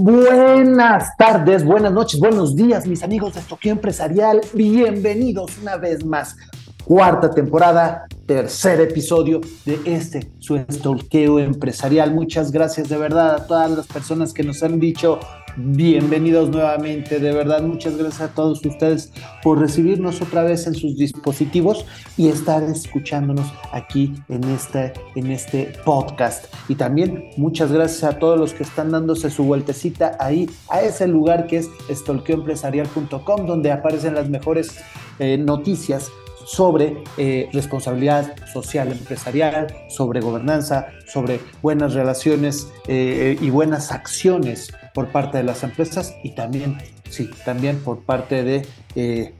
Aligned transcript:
Buenas 0.00 1.16
tardes, 1.16 1.64
buenas 1.64 1.92
noches, 1.92 2.20
buenos 2.20 2.54
días, 2.54 2.86
mis 2.86 3.02
amigos 3.02 3.34
de 3.34 3.40
Estoqueo 3.40 3.72
Empresarial. 3.72 4.40
Bienvenidos 4.54 5.58
una 5.60 5.76
vez 5.76 6.04
más. 6.04 6.36
Cuarta 6.84 7.30
temporada, 7.30 8.06
tercer 8.24 8.80
episodio 8.80 9.40
de 9.66 9.80
este, 9.86 10.30
su 10.38 10.54
Estolqueo 10.54 11.40
Empresarial. 11.40 12.14
Muchas 12.14 12.52
gracias 12.52 12.88
de 12.88 12.96
verdad 12.96 13.34
a 13.34 13.46
todas 13.48 13.72
las 13.72 13.88
personas 13.88 14.32
que 14.32 14.44
nos 14.44 14.62
han 14.62 14.78
dicho 14.78 15.18
bienvenidos 15.58 16.50
nuevamente. 16.50 17.18
De 17.18 17.32
verdad, 17.32 17.62
muchas 17.62 17.96
gracias 17.96 18.20
a 18.20 18.34
todos 18.34 18.64
ustedes 18.64 19.12
por 19.42 19.58
recibirnos 19.58 20.22
otra 20.22 20.44
vez 20.44 20.66
en 20.66 20.74
sus 20.74 20.96
dispositivos 20.96 21.84
y 22.16 22.28
estar 22.28 22.62
escuchándonos 22.62 23.52
aquí 23.72 24.14
en 24.28 24.44
este, 24.44 24.92
en 25.16 25.30
este 25.30 25.72
podcast. 25.84 26.46
Y 26.68 26.76
también 26.76 27.30
muchas 27.36 27.72
gracias 27.72 28.04
a 28.04 28.18
todos 28.18 28.38
los 28.38 28.54
que 28.54 28.62
están 28.62 28.92
dándose 28.92 29.30
su 29.30 29.44
vueltecita 29.44 30.16
ahí 30.20 30.48
a 30.68 30.82
ese 30.82 31.08
lugar 31.08 31.46
que 31.48 31.58
es 31.58 31.68
estolqueoempresarial.com, 31.88 33.46
donde 33.46 33.72
aparecen 33.72 34.14
las 34.14 34.30
mejores 34.30 34.78
eh, 35.18 35.38
noticias 35.38 36.10
sobre 36.48 37.04
eh, 37.18 37.50
responsabilidad 37.52 38.34
social 38.50 38.90
empresarial, 38.90 39.66
sobre 39.90 40.20
gobernanza, 40.20 40.86
sobre 41.06 41.40
buenas 41.60 41.92
relaciones 41.92 42.68
eh, 42.86 43.36
y 43.38 43.50
buenas 43.50 43.92
acciones 43.92 44.72
por 44.94 45.12
parte 45.12 45.36
de 45.36 45.44
las 45.44 45.62
empresas 45.62 46.14
y 46.22 46.30
también, 46.30 46.78
sí, 47.10 47.28
también 47.44 47.78
por 47.80 48.00
parte 48.00 48.44
de 48.44 48.66
eh, 48.94 49.34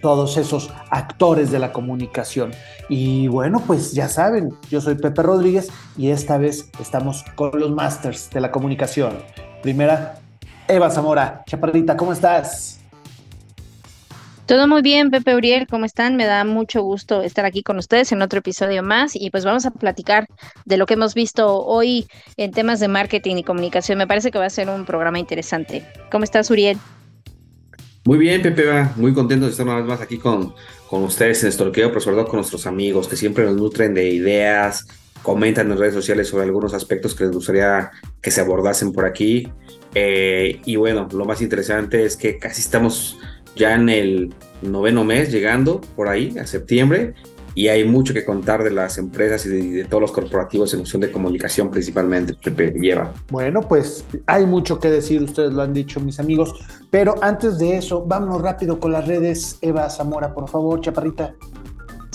todos 0.00 0.38
esos 0.38 0.72
actores 0.90 1.50
de 1.50 1.58
la 1.58 1.70
comunicación. 1.72 2.52
Y 2.88 3.28
bueno, 3.28 3.62
pues 3.66 3.92
ya 3.92 4.08
saben, 4.08 4.54
yo 4.70 4.80
soy 4.80 4.94
Pepe 4.94 5.22
Rodríguez 5.22 5.68
y 5.98 6.08
esta 6.08 6.38
vez 6.38 6.70
estamos 6.80 7.26
con 7.34 7.50
los 7.60 7.70
masters 7.72 8.30
de 8.30 8.40
la 8.40 8.50
comunicación. 8.50 9.18
Primera, 9.62 10.14
Eva 10.66 10.90
Zamora. 10.90 11.42
Chaparrita, 11.46 11.94
¿cómo 11.94 12.14
estás? 12.14 12.75
Todo 14.46 14.68
muy 14.68 14.80
bien, 14.80 15.10
Pepe 15.10 15.34
Uriel, 15.34 15.66
¿cómo 15.66 15.86
están? 15.86 16.14
Me 16.14 16.24
da 16.24 16.44
mucho 16.44 16.80
gusto 16.80 17.22
estar 17.22 17.44
aquí 17.44 17.64
con 17.64 17.78
ustedes 17.78 18.12
en 18.12 18.22
otro 18.22 18.38
episodio 18.38 18.84
más 18.84 19.16
y 19.16 19.30
pues 19.30 19.44
vamos 19.44 19.66
a 19.66 19.72
platicar 19.72 20.28
de 20.64 20.76
lo 20.76 20.86
que 20.86 20.94
hemos 20.94 21.14
visto 21.14 21.64
hoy 21.64 22.06
en 22.36 22.52
temas 22.52 22.78
de 22.78 22.86
marketing 22.86 23.38
y 23.38 23.42
comunicación. 23.42 23.98
Me 23.98 24.06
parece 24.06 24.30
que 24.30 24.38
va 24.38 24.46
a 24.46 24.50
ser 24.50 24.68
un 24.68 24.84
programa 24.84 25.18
interesante. 25.18 25.84
¿Cómo 26.12 26.22
estás, 26.22 26.48
Uriel? 26.48 26.78
Muy 28.04 28.18
bien, 28.18 28.40
Pepe, 28.40 28.86
muy 28.94 29.12
contento 29.12 29.46
de 29.46 29.50
estar 29.50 29.66
una 29.66 29.78
vez 29.78 29.84
más 29.84 30.00
aquí 30.00 30.16
con, 30.16 30.54
con 30.88 31.02
ustedes 31.02 31.42
en 31.42 31.48
Estorqueo, 31.48 31.88
pero 31.88 32.00
sobre 32.00 32.18
todo 32.18 32.28
con 32.28 32.36
nuestros 32.36 32.68
amigos 32.68 33.08
que 33.08 33.16
siempre 33.16 33.44
nos 33.44 33.56
nutren 33.56 33.94
de 33.94 34.08
ideas, 34.10 34.86
comentan 35.22 35.72
en 35.72 35.76
redes 35.76 35.94
sociales 35.94 36.28
sobre 36.28 36.44
algunos 36.44 36.72
aspectos 36.72 37.16
que 37.16 37.24
les 37.24 37.32
gustaría 37.32 37.90
que 38.22 38.30
se 38.30 38.42
abordasen 38.42 38.92
por 38.92 39.06
aquí. 39.06 39.48
Eh, 39.92 40.60
y 40.64 40.76
bueno, 40.76 41.08
lo 41.10 41.24
más 41.24 41.42
interesante 41.42 42.04
es 42.04 42.16
que 42.16 42.38
casi 42.38 42.60
estamos 42.60 43.18
ya 43.56 43.74
en 43.74 43.88
el 43.88 44.34
noveno 44.62 45.04
mes, 45.04 45.32
llegando 45.32 45.80
por 45.96 46.08
ahí, 46.08 46.36
a 46.38 46.46
septiembre, 46.46 47.14
y 47.56 47.68
hay 47.68 47.84
mucho 47.84 48.12
que 48.12 48.22
contar 48.22 48.62
de 48.62 48.70
las 48.70 48.98
empresas 48.98 49.46
y 49.46 49.70
de, 49.70 49.84
todos 49.86 50.02
los 50.02 50.12
corporativos 50.12 50.74
en 50.74 50.80
función 50.80 51.00
de 51.00 51.10
comunicación 51.10 51.70
principalmente 51.70 52.36
que 52.38 52.50
lleva. 52.78 53.14
Bueno, 53.30 53.62
pues 53.62 54.04
hay 54.26 54.44
mucho 54.44 54.78
que 54.78 54.90
decir, 54.90 55.22
ustedes 55.22 55.54
lo 55.54 55.62
han 55.62 55.72
dicho 55.72 55.98
mis 55.98 56.20
amigos, 56.20 56.54
pero 56.90 57.14
antes 57.22 57.58
de 57.58 57.78
eso, 57.78 58.04
vámonos 58.04 58.42
rápido 58.42 58.78
con 58.78 58.92
las 58.92 59.08
redes. 59.08 59.56
Eva 59.62 59.88
Zamora, 59.88 60.34
por 60.34 60.50
favor, 60.50 60.82
chaparrita. 60.82 61.34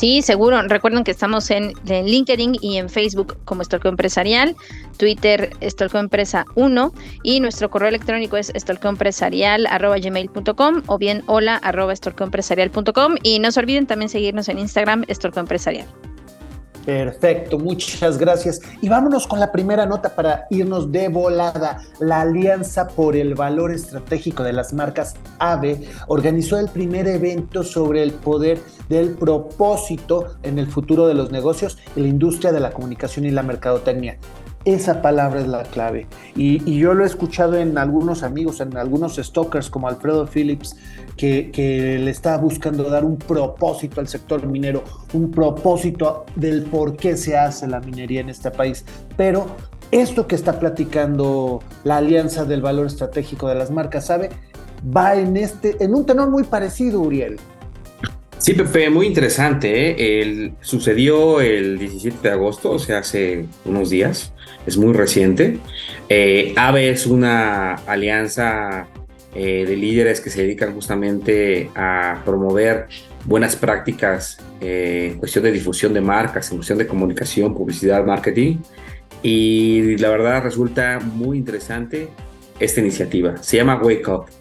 Sí, 0.01 0.22
seguro. 0.23 0.59
Recuerden 0.63 1.03
que 1.03 1.12
estamos 1.12 1.51
en, 1.51 1.73
LinkedIn 1.85 2.57
y 2.59 2.78
en 2.78 2.89
Facebook 2.89 3.38
como 3.45 3.62
Estolco 3.62 3.88
Empresarial, 3.88 4.56
Twitter 4.97 5.51
Estolco 5.62 6.00
Empresa 6.00 6.44
1 6.56 6.91
y 7.22 7.39
nuestro 7.39 7.69
correo 7.69 7.89
electrónico 7.89 8.35
es 8.35 8.50
estolcoempresarial.gmail.com 8.56 10.81
o 10.88 10.97
bien 10.97 11.22
hola 11.28 11.57
arroba 11.57 11.94
y 13.22 13.38
no 13.38 13.51
se 13.51 13.59
olviden 13.59 13.85
también 13.85 14.09
seguirnos 14.09 14.50
en 14.50 14.57
Instagram 14.57 15.06
Estolco 15.07 15.39
Empresarial. 15.39 15.85
Perfecto, 16.86 17.59
muchas 17.59 18.18
gracias. 18.18 18.59
Y 18.81 18.90
vámonos 18.90 19.28
con 19.28 19.40
la 19.40 19.52
primera 19.52 19.86
nota 19.86 20.16
para 20.16 20.47
irnos 20.50 20.92
de 20.92 21.09
volada. 21.09 21.81
La 22.00 22.22
Alianza 22.22 22.88
por 22.88 23.16
el 23.16 23.36
Valor 23.36 23.72
Estratégico 23.72 24.44
de 24.44 24.53
las 24.53 24.74
Marcas 24.74 25.16
AVE 25.40 25.88
organizó 26.08 26.59
el 26.59 26.69
primer 26.69 27.08
evento 27.08 27.64
sobre 27.64 28.02
el 28.02 28.14
poder 28.14 28.59
del 28.90 29.12
propósito 29.12 30.36
en 30.44 30.58
el 30.58 30.68
futuro 30.68 31.08
de 31.08 31.14
los 31.14 31.31
negocios 31.31 31.78
y 31.96 32.02
la 32.02 32.08
industria 32.08 32.52
de 32.52 32.59
la 32.59 32.72
comunicación 32.72 33.25
y 33.25 33.31
la 33.31 33.44
mercadotecnia. 33.44 34.18
Esa 34.63 35.01
palabra 35.01 35.41
es 35.41 35.47
la 35.47 35.63
clave. 35.63 36.07
Y, 36.35 36.77
yo 36.77 36.94
lo 36.94 37.03
he 37.03 37.07
escuchado 37.07 37.57
en 37.57 37.77
algunos 37.77 38.22
amigos, 38.22 38.61
en 38.61 38.77
algunos 38.77 39.16
stalkers 39.16 39.69
como 39.69 39.88
Alfredo 39.88 40.27
Phillips, 40.27 40.75
que, 41.17 41.51
le 41.99 42.11
está 42.11 42.38
buscando 42.38 42.83
dar 42.83 43.03
un 43.03 43.17
propósito 43.17 44.00
al 44.00 44.07
sector 44.07 44.45
minero, 44.45 44.83
un 45.13 45.31
propósito 45.31 46.25
del 46.35 46.63
por 46.63 46.95
qué 46.95 47.17
se 47.17 47.38
hace 47.38 47.67
la 47.67 47.79
minería 47.79 48.21
en 48.21 48.29
este 48.29 48.51
país. 48.51 48.85
Pero 49.17 49.47
esto 49.91 50.27
que 50.27 50.35
está 50.35 50.59
platicando 50.59 51.61
la 51.83 51.97
Alianza 51.97 52.45
del 52.45 52.61
Valor 52.61 52.85
Estratégico 52.85 53.47
de 53.47 53.55
las 53.55 53.71
Marcas, 53.71 54.05
¿sabe? 54.05 54.29
Va 54.95 55.16
en, 55.16 55.38
este, 55.38 55.83
en 55.83 55.95
un 55.95 56.05
tenor 56.05 56.29
muy 56.29 56.44
parecido, 56.44 57.01
Uriel. 57.01 57.39
Sí, 58.41 58.56
Pepe, 58.56 58.90
muy 58.90 59.06
interesante. 59.06 59.91
¿eh? 59.91 60.22
El, 60.24 60.53
sucedió 60.62 61.41
el 61.41 61.78
17 61.78 62.28
de 62.28 62.34
agosto, 62.34 62.72
o 62.72 62.79
sea, 62.79 62.97
hace 62.97 63.46
unos 63.66 63.91
días, 63.91 64.34
es 64.66 64.78
muy 64.78 64.94
reciente. 64.94 65.59
Eh, 66.09 66.51
AVE 66.57 66.90
es 66.90 67.06
una 67.06 67.75
alianza 67.75 68.88
eh, 69.35 69.63
de 69.68 69.78
líderes 69.78 70.22
que 70.22 70.31
se 70.31 70.41
dedican 70.41 70.74
justamente 70.74 71.69
a 71.75 72.24
promover 72.25 72.88
buenas 73.25 73.56
prácticas 73.56 74.40
en 74.59 75.19
cuestión 75.19 75.44
de 75.44 75.51
difusión 75.51 75.94
de 75.94 76.01
marcas, 76.01 76.50
en 76.50 76.57
cuestión 76.57 76.80
de 76.80 76.88
comunicación, 76.88 77.53
publicidad, 77.53 78.03
marketing. 78.03 78.57
Y 79.22 79.97
la 79.97 80.09
verdad 80.09 80.41
resulta 80.41 81.00
muy 81.00 81.38
interesante 81.38 82.07
esta 82.59 82.81
iniciativa. 82.81 83.38
Se 83.38 83.57
llama 83.57 83.80
Wake 83.80 84.07
Up. 84.09 84.41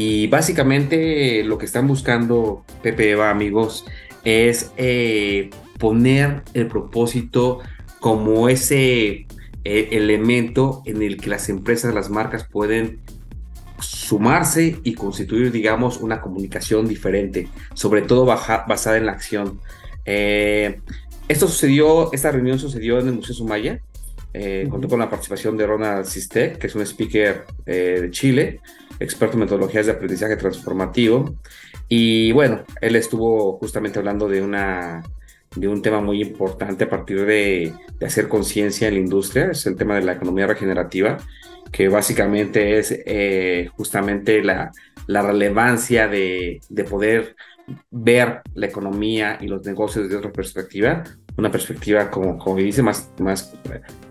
Y 0.00 0.28
básicamente 0.28 1.42
lo 1.42 1.58
que 1.58 1.66
están 1.66 1.88
buscando 1.88 2.64
Pepe 2.84 3.10
Eva, 3.10 3.30
amigos, 3.30 3.84
es 4.22 4.70
eh, 4.76 5.50
poner 5.80 6.42
el 6.54 6.68
propósito 6.68 7.58
como 7.98 8.48
ese 8.48 9.26
eh, 9.64 9.88
elemento 9.90 10.84
en 10.86 11.02
el 11.02 11.16
que 11.16 11.28
las 11.28 11.48
empresas, 11.48 11.92
las 11.92 12.10
marcas 12.10 12.46
pueden 12.48 13.00
sumarse 13.80 14.78
y 14.84 14.94
constituir, 14.94 15.50
digamos, 15.50 15.96
una 15.96 16.20
comunicación 16.20 16.86
diferente, 16.86 17.48
sobre 17.74 18.02
todo 18.02 18.24
basada 18.24 18.98
en 18.98 19.06
la 19.06 19.12
acción. 19.12 19.58
Eh, 20.04 20.80
esto 21.26 21.48
sucedió, 21.48 22.12
esta 22.12 22.30
reunión 22.30 22.60
sucedió 22.60 23.00
en 23.00 23.08
el 23.08 23.14
Museo 23.14 23.34
Sumaya, 23.34 23.80
contó 24.70 24.86
con 24.86 25.00
la 25.00 25.10
participación 25.10 25.56
de 25.56 25.66
Ronald 25.66 26.06
Sistek, 26.06 26.58
que 26.58 26.68
es 26.68 26.74
un 26.76 26.82
speaker 26.82 27.44
de 27.66 28.08
Chile, 28.12 28.60
experto 29.00 29.34
en 29.34 29.40
metodologías 29.40 29.86
de 29.86 29.92
aprendizaje 29.92 30.36
transformativo. 30.36 31.34
Y 31.88 32.32
bueno, 32.32 32.64
él 32.80 32.96
estuvo 32.96 33.58
justamente 33.58 33.98
hablando 33.98 34.28
de, 34.28 34.42
una, 34.42 35.02
de 35.56 35.68
un 35.68 35.82
tema 35.82 36.00
muy 36.00 36.20
importante 36.22 36.84
a 36.84 36.90
partir 36.90 37.24
de, 37.24 37.72
de 37.98 38.06
hacer 38.06 38.28
conciencia 38.28 38.88
en 38.88 38.94
la 38.94 39.00
industria, 39.00 39.50
es 39.50 39.66
el 39.66 39.76
tema 39.76 39.94
de 39.96 40.02
la 40.02 40.12
economía 40.12 40.46
regenerativa, 40.46 41.18
que 41.72 41.88
básicamente 41.88 42.78
es 42.78 42.94
eh, 43.06 43.70
justamente 43.76 44.42
la, 44.42 44.70
la 45.06 45.22
relevancia 45.22 46.08
de, 46.08 46.60
de, 46.68 46.84
poder 46.84 47.36
ver 47.90 48.42
la 48.54 48.66
economía 48.66 49.38
y 49.40 49.46
los 49.46 49.64
negocios 49.64 50.04
desde 50.04 50.16
otra 50.16 50.32
perspectiva, 50.32 51.04
una 51.36 51.50
perspectiva, 51.50 52.10
como, 52.10 52.38
como 52.38 52.56
dice, 52.56 52.82
más, 52.82 53.10
más 53.18 53.54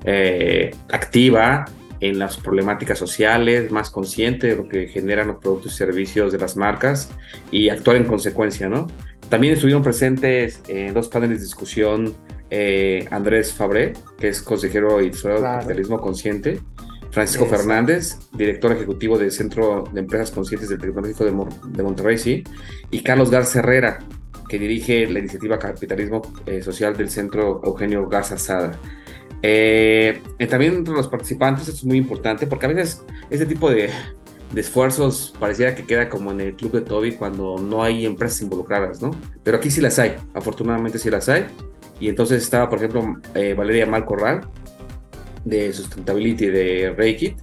eh, 0.05 0.71
activa, 0.89 1.65
en 1.99 2.19
las 2.19 2.37
problemáticas 2.37 2.99
sociales, 2.99 3.71
más 3.71 3.89
consciente 3.89 4.47
de 4.47 4.55
lo 4.55 4.67
que 4.67 4.87
generan 4.87 5.27
los 5.27 5.37
productos 5.37 5.73
y 5.73 5.77
servicios 5.77 6.31
de 6.31 6.37
las 6.37 6.55
marcas 6.55 7.09
y 7.51 7.69
actuar 7.69 7.97
en 7.97 8.05
consecuencia, 8.05 8.69
¿no? 8.69 8.87
También 9.29 9.53
estuvieron 9.53 9.83
presentes 9.83 10.61
en 10.67 10.93
dos 10.93 11.09
paneles 11.09 11.39
de 11.39 11.45
discusión 11.45 12.15
eh, 12.49 13.05
Andrés 13.11 13.53
Fabré, 13.53 13.93
que 14.17 14.29
es 14.29 14.41
consejero 14.41 15.01
y 15.01 15.11
tesorero 15.11 15.41
de 15.41 15.47
capitalismo 15.47 15.99
consciente, 15.99 16.61
Francisco 17.11 17.45
Fernández, 17.45 18.17
director 18.33 18.71
ejecutivo 18.71 19.17
del 19.17 19.31
Centro 19.31 19.85
de 19.91 20.01
Empresas 20.01 20.31
Conscientes 20.31 20.69
del 20.69 20.79
Tecnológico 20.79 21.25
de, 21.25 21.31
de 21.69 21.83
Monterrey, 21.83 22.17
sí, 22.17 22.43
y 22.91 23.01
Carlos 23.01 23.31
Garza 23.31 23.59
Herrera, 23.59 23.99
que 24.47 24.59
dirige 24.59 25.07
la 25.07 25.19
iniciativa 25.19 25.59
Capitalismo 25.59 26.21
eh, 26.45 26.61
Social 26.61 26.95
del 26.95 27.09
Centro 27.09 27.61
Eugenio 27.63 28.07
Garza 28.07 28.37
Sada. 28.37 28.77
Eh, 29.41 30.21
también 30.49 30.75
entre 30.75 30.93
los 30.93 31.07
participantes, 31.07 31.67
esto 31.67 31.79
es 31.79 31.85
muy 31.85 31.97
importante 31.97 32.47
porque 32.47 32.65
a 32.65 32.69
veces 32.69 33.03
este 33.29 33.45
tipo 33.45 33.69
de, 33.69 33.89
de, 34.51 34.61
esfuerzos 34.61 35.33
pareciera 35.39 35.75
que 35.75 35.85
queda 35.85 36.09
como 36.09 36.31
en 36.31 36.41
el 36.41 36.55
club 36.55 36.71
de 36.71 36.81
Toby 36.81 37.13
cuando 37.13 37.57
no 37.59 37.83
hay 37.83 38.05
empresas 38.05 38.41
involucradas, 38.41 39.01
¿no? 39.01 39.11
Pero 39.43 39.57
aquí 39.57 39.69
sí 39.69 39.79
las 39.81 39.99
hay, 39.99 40.15
afortunadamente 40.33 40.97
sí 40.97 41.09
las 41.09 41.29
hay. 41.29 41.45
Y 41.99 42.09
entonces 42.09 42.43
estaba, 42.43 42.69
por 42.69 42.79
ejemplo, 42.79 43.17
eh, 43.33 43.53
Valeria 43.55 43.85
Malcorral 43.85 44.41
de 45.45 45.71
Sustainability 45.73 46.47
de 46.47 46.93
Reikit. 46.95 47.37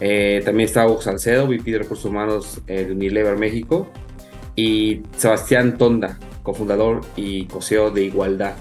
Eh, 0.00 0.42
también 0.44 0.68
estaba 0.68 0.90
Hugo 0.90 1.00
Salcedo, 1.00 1.46
VP 1.46 1.70
de 1.70 1.78
Recursos 1.78 2.04
Humanos 2.06 2.60
de 2.66 2.90
Unilever 2.90 3.36
México. 3.36 3.88
Y 4.56 5.02
Sebastián 5.16 5.78
Tonda, 5.78 6.18
cofundador 6.42 7.00
y 7.16 7.46
coseo 7.46 7.90
de 7.90 8.04
Igualdad. 8.04 8.54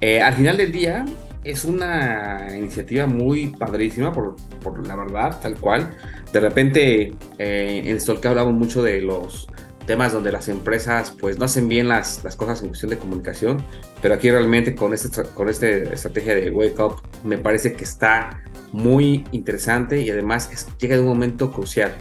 Eh, 0.00 0.22
al 0.22 0.34
final 0.34 0.56
del 0.56 0.72
día, 0.72 1.04
es 1.50 1.64
una 1.64 2.46
iniciativa 2.56 3.06
muy 3.06 3.48
padrísima, 3.48 4.12
por, 4.12 4.36
por 4.62 4.86
la 4.86 4.96
verdad, 4.96 5.40
tal 5.40 5.56
cual. 5.56 5.96
De 6.32 6.40
repente, 6.40 7.14
eh, 7.38 7.82
en 7.86 8.20
que 8.20 8.28
hablamos 8.28 8.52
mucho 8.52 8.82
de 8.82 9.00
los 9.00 9.48
temas 9.86 10.12
donde 10.12 10.30
las 10.30 10.48
empresas 10.48 11.14
pues 11.18 11.38
no 11.38 11.46
hacen 11.46 11.66
bien 11.66 11.88
las, 11.88 12.22
las 12.22 12.36
cosas 12.36 12.60
en 12.60 12.68
cuestión 12.68 12.90
de 12.90 12.98
comunicación, 12.98 13.64
pero 14.02 14.14
aquí 14.14 14.30
realmente 14.30 14.74
con, 14.74 14.92
este, 14.92 15.22
con 15.34 15.48
esta 15.48 15.66
estrategia 15.66 16.34
de 16.34 16.50
Wake 16.50 16.78
Up 16.78 16.96
me 17.24 17.38
parece 17.38 17.72
que 17.72 17.84
está 17.84 18.42
muy 18.72 19.24
interesante 19.32 20.02
y 20.02 20.10
además 20.10 20.50
llega 20.78 20.96
en 20.96 21.00
un 21.00 21.08
momento 21.08 21.50
crucial, 21.50 21.94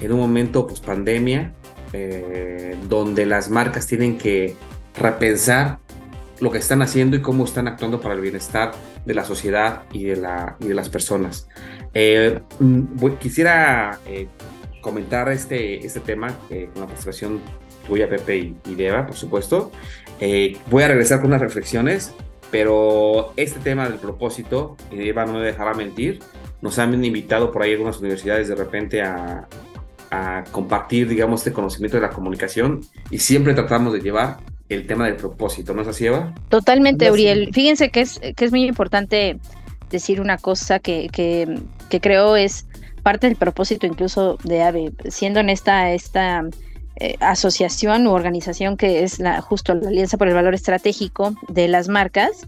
en 0.00 0.10
un 0.10 0.18
momento 0.18 0.66
post 0.66 0.84
pandemia, 0.84 1.54
eh, 1.92 2.76
donde 2.88 3.24
las 3.26 3.48
marcas 3.48 3.86
tienen 3.86 4.18
que 4.18 4.56
repensar 4.98 5.78
lo 6.40 6.50
que 6.50 6.58
están 6.58 6.82
haciendo 6.82 7.16
y 7.16 7.22
cómo 7.22 7.44
están 7.44 7.68
actuando 7.68 8.00
para 8.00 8.14
el 8.14 8.20
bienestar 8.20 8.72
de 9.04 9.14
la 9.14 9.24
sociedad 9.24 9.82
y 9.92 10.04
de, 10.04 10.16
la, 10.16 10.56
y 10.60 10.68
de 10.68 10.74
las 10.74 10.88
personas. 10.88 11.48
Eh, 11.94 12.40
mm, 12.58 13.08
quisiera 13.18 14.00
eh, 14.06 14.28
comentar 14.80 15.28
este, 15.30 15.84
este 15.84 16.00
tema 16.00 16.34
eh, 16.50 16.68
con 16.72 16.82
la 16.82 16.86
participación 16.86 17.40
tuya, 17.86 18.08
Pepe 18.08 18.38
y, 18.38 18.56
y 18.66 18.74
Deva, 18.74 19.06
por 19.06 19.16
supuesto. 19.16 19.70
voy 20.70 20.82
a 20.82 20.88
regresar 20.88 21.20
con 21.20 21.28
unas 21.28 21.40
reflexiones, 21.40 22.14
pero 22.50 23.32
este 23.36 23.60
tema 23.60 23.88
del 23.88 23.98
propósito, 23.98 24.76
Eva 24.90 25.24
no 25.24 25.34
me 25.34 25.40
dejará 25.40 25.74
mentir, 25.74 26.20
nos 26.62 26.78
han 26.78 27.02
invitado 27.04 27.52
por 27.52 27.62
ahí 27.62 27.72
algunas 27.72 27.98
universidades 28.00 28.48
de 28.48 28.54
repente 28.54 29.02
a, 29.02 29.48
a 30.10 30.44
compartir, 30.50 31.08
digamos, 31.08 31.40
este 31.40 31.52
conocimiento 31.52 31.96
de 31.96 32.02
la 32.02 32.10
comunicación 32.10 32.80
y 33.10 33.18
siempre 33.18 33.54
tratamos 33.54 33.92
de 33.92 34.00
llevar 34.00 34.38
el 34.70 34.86
tema 34.86 35.06
del 35.06 35.16
propósito, 35.16 35.74
¿no 35.74 35.82
es 35.82 35.88
así, 35.88 36.06
Eva? 36.06 36.34
Totalmente, 36.48 37.10
Uriel. 37.10 37.50
Fíjense 37.52 37.90
que 37.90 38.00
es, 38.00 38.20
que 38.36 38.44
es 38.44 38.50
muy 38.50 38.64
importante 38.64 39.38
decir 39.90 40.20
una 40.20 40.38
cosa 40.38 40.78
que, 40.78 41.08
que, 41.12 41.58
que 41.88 42.00
creo 42.00 42.36
es 42.36 42.66
parte 43.02 43.26
del 43.26 43.36
propósito 43.36 43.86
incluso 43.86 44.38
de 44.44 44.62
AVE, 44.62 44.92
siendo 45.08 45.40
en 45.40 45.50
esta, 45.50 45.90
esta 45.92 46.44
eh, 46.96 47.16
asociación 47.20 48.06
u 48.06 48.12
organización 48.12 48.76
que 48.76 49.02
es 49.02 49.18
la, 49.18 49.40
justo 49.40 49.74
la 49.74 49.88
Alianza 49.88 50.16
por 50.18 50.28
el 50.28 50.34
Valor 50.34 50.54
Estratégico 50.54 51.34
de 51.48 51.66
las 51.66 51.88
Marcas, 51.88 52.46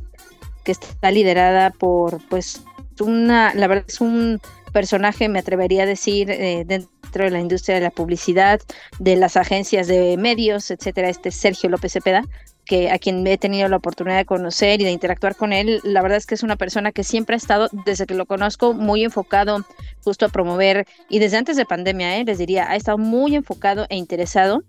que 0.63 0.73
está 0.73 1.11
liderada 1.11 1.71
por, 1.71 2.21
pues, 2.29 2.63
una, 3.01 3.53
la 3.55 3.67
verdad 3.67 3.85
es 3.89 4.01
un 4.01 4.41
personaje, 4.73 5.29
me 5.29 5.41
atrevería 5.41 5.83
a 5.83 5.87
decir, 5.87 6.31
eh, 6.31 6.65
dentro 6.67 6.91
de 7.21 7.31
la 7.31 7.41
industria 7.41 7.77
de 7.77 7.83
la 7.83 7.91
publicidad, 7.91 8.61
de 8.99 9.17
las 9.17 9.37
agencias 9.37 9.87
de 9.87 10.17
medios, 10.17 10.71
etcétera, 10.71 11.09
este 11.09 11.31
Sergio 11.31 11.69
López 11.69 11.93
Cepeda, 11.93 12.25
que 12.65 12.91
a 12.91 12.99
quien 12.99 13.27
he 13.27 13.39
tenido 13.39 13.69
la 13.69 13.77
oportunidad 13.77 14.17
de 14.17 14.25
conocer 14.25 14.81
y 14.81 14.85
de 14.85 14.93
interactuar 14.93 15.37
con 15.37 15.53
él, 15.53 15.81
la 15.83 16.01
verdad 16.01 16.19
es 16.19 16.27
que 16.27 16.35
es 16.35 16.43
una 16.43 16.57
persona 16.57 16.93
que 16.93 17.05
siempre 17.05 17.35
ha 17.35 17.37
estado, 17.37 17.69
desde 17.85 18.07
que 18.07 18.15
lo 18.15 18.27
conozco, 18.27 18.73
muy 18.73 19.05
enfocado 19.05 19.65
justo 20.05 20.27
a 20.27 20.29
promover, 20.29 20.87
y 21.09 21.19
desde 21.19 21.37
antes 21.37 21.57
de 21.57 21.67
pandemia, 21.67 22.19
eh, 22.19 22.25
les 22.25 22.39
diría, 22.39 22.71
ha 22.71 22.77
estado 22.77 22.99
muy 22.99 23.35
enfocado 23.35 23.87
e 23.89 23.97
interesado 23.97 24.63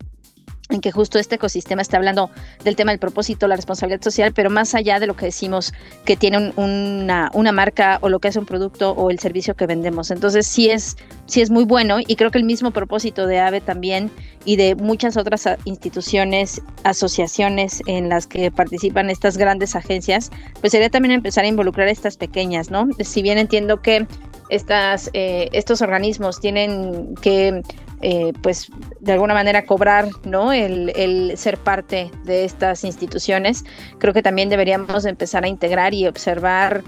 en 0.73 0.81
que 0.81 0.91
justo 0.91 1.19
este 1.19 1.35
ecosistema 1.35 1.81
está 1.81 1.97
hablando 1.97 2.29
del 2.63 2.75
tema 2.75 2.91
del 2.91 2.99
propósito, 2.99 3.47
la 3.47 3.55
responsabilidad 3.55 4.01
social, 4.01 4.33
pero 4.33 4.49
más 4.49 4.75
allá 4.75 4.99
de 4.99 5.07
lo 5.07 5.15
que 5.15 5.25
decimos 5.25 5.73
que 6.05 6.15
tiene 6.15 6.53
una, 6.55 7.31
una, 7.33 7.51
marca 7.51 7.99
o 8.01 8.09
lo 8.09 8.19
que 8.19 8.27
es 8.27 8.35
un 8.35 8.45
producto 8.45 8.91
o 8.91 9.09
el 9.09 9.19
servicio 9.19 9.55
que 9.55 9.67
vendemos. 9.67 10.11
Entonces 10.11 10.47
sí 10.47 10.69
es, 10.69 10.97
sí 11.25 11.41
es 11.41 11.49
muy 11.49 11.65
bueno 11.65 11.99
y 11.99 12.15
creo 12.15 12.31
que 12.31 12.37
el 12.37 12.43
mismo 12.43 12.71
propósito 12.71 13.27
de 13.27 13.39
AVE 13.39 13.61
también 13.61 14.11
y 14.45 14.55
de 14.55 14.75
muchas 14.75 15.17
otras 15.17 15.47
instituciones, 15.65 16.61
asociaciones 16.83 17.81
en 17.87 18.09
las 18.09 18.27
que 18.27 18.51
participan 18.51 19.09
estas 19.09 19.37
grandes 19.37 19.75
agencias, 19.75 20.31
pues 20.59 20.71
sería 20.71 20.89
también 20.89 21.13
empezar 21.13 21.45
a 21.45 21.47
involucrar 21.47 21.87
a 21.87 21.91
estas 21.91 22.17
pequeñas, 22.17 22.69
¿no? 22.69 22.87
Si 22.99 23.21
bien 23.21 23.37
entiendo 23.37 23.81
que 23.81 24.07
estas, 24.49 25.09
eh, 25.13 25.49
estos 25.53 25.81
organismos 25.81 26.39
tienen 26.39 27.15
que 27.21 27.63
eh, 28.05 28.33
pues 28.41 28.67
de 28.99 29.13
alguna 29.13 29.33
manera 29.33 29.65
cobrar 29.65 30.09
¿no? 30.25 30.51
El, 30.51 30.91
el, 30.97 31.37
ser 31.37 31.57
parte 31.57 32.11
de 32.25 32.43
estas 32.43 32.83
instituciones, 32.83 33.63
creo 33.97 34.13
que 34.13 34.21
también 34.21 34.49
deberíamos 34.49 35.05
empezar 35.05 35.45
a 35.45 35.47
integrar 35.47 35.93
y 35.93 36.05
observar 36.05 36.83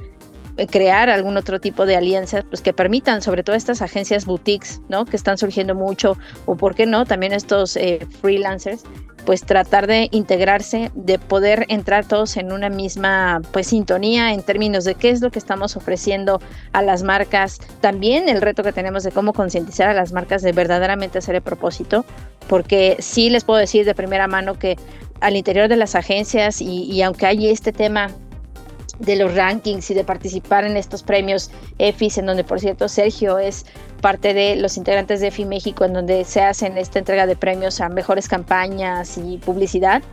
eh, 0.58 0.68
crear 0.68 1.10
algún 1.10 1.38
otro 1.38 1.62
tipo 1.62 1.86
de 1.86 1.96
alianzas 1.96 2.44
pues 2.44 2.62
que 2.62 2.74
permitan 2.74 3.22
sobre 3.22 3.44
todo 3.44 3.56
estas 3.56 3.82
agencias 3.82 4.26
boutiques 4.26 4.82
no 4.90 5.06
que 5.06 5.16
están 5.16 5.38
surgiendo 5.38 5.74
mucho 5.74 6.18
o 6.46 6.58
por 6.58 6.76
qué 6.76 6.86
no 6.86 7.06
también 7.06 7.32
estos 7.32 7.80
freelancers 8.22 8.84
pues 9.26 9.44
tratar 9.44 9.88
de 9.88 10.08
integrarse, 10.12 10.92
de 10.94 11.20
poder 11.20 11.66
entrar 11.70 12.06
todos 12.06 12.38
en 12.38 12.52
una 12.52 12.70
misma 12.70 13.42
pues 13.52 13.68
sintonía 13.68 14.34
en 14.34 14.44
términos 14.44 14.84
de 14.84 14.96
qué 14.96 15.10
es 15.10 15.22
lo 15.22 15.32
que 15.32 15.40
estamos 15.40 15.76
ofreciendo 15.76 16.40
a 16.74 16.82
las 16.82 17.04
marcas, 17.04 17.60
también 17.82 18.30
el 18.30 18.42
reto 18.42 18.64
que 18.64 18.72
tenemos 18.72 19.04
de 19.04 19.12
cómo 19.12 19.34
concientizar 19.34 19.90
a 19.90 19.94
las 19.94 20.14
marcas 20.14 20.42
de 20.42 20.52
verdaderamente 20.52 21.18
hacer 21.18 21.36
el 21.36 21.42
propósito, 21.42 22.06
porque 22.48 22.98
sí 23.00 23.30
les 23.30 23.44
puedo 23.44 23.60
decir 23.60 23.86
de 23.86 23.96
primera 23.96 24.28
mano 24.28 24.60
que 24.60 24.78
al 25.22 25.36
interior 25.36 25.68
de 25.68 25.78
las 25.78 25.96
agencias 25.96 26.62
y, 26.62 26.84
y 26.84 27.02
aunque 27.02 27.26
hay 27.26 27.50
este 27.50 27.72
tema 27.72 28.10
de 29.00 29.16
los 29.16 29.36
rankings 29.36 29.90
y 29.92 29.94
de 29.94 30.04
participar 30.04 30.66
en 30.66 30.78
estos 30.78 31.04
premios 31.04 31.52
EFIS, 31.78 32.18
en 32.18 32.26
donde 32.26 32.44
por 32.44 32.60
cierto 32.60 32.88
Sergio 32.88 33.40
es 33.40 33.66
parte 34.02 34.34
de 34.34 34.56
los 34.56 34.78
integrantes 34.78 35.20
de 35.20 35.28
EFI 35.28 35.46
México, 35.46 35.86
en 35.86 35.94
donde 35.94 36.24
se 36.26 36.42
hacen 36.42 36.78
esta 36.78 37.00
entrega 37.00 37.26
de 37.26 37.36
premios 37.36 37.82
a 37.82 37.90
mejores 37.90 38.28
campañas 38.28 39.18
y 39.18 39.38
publicidad, 39.38 40.04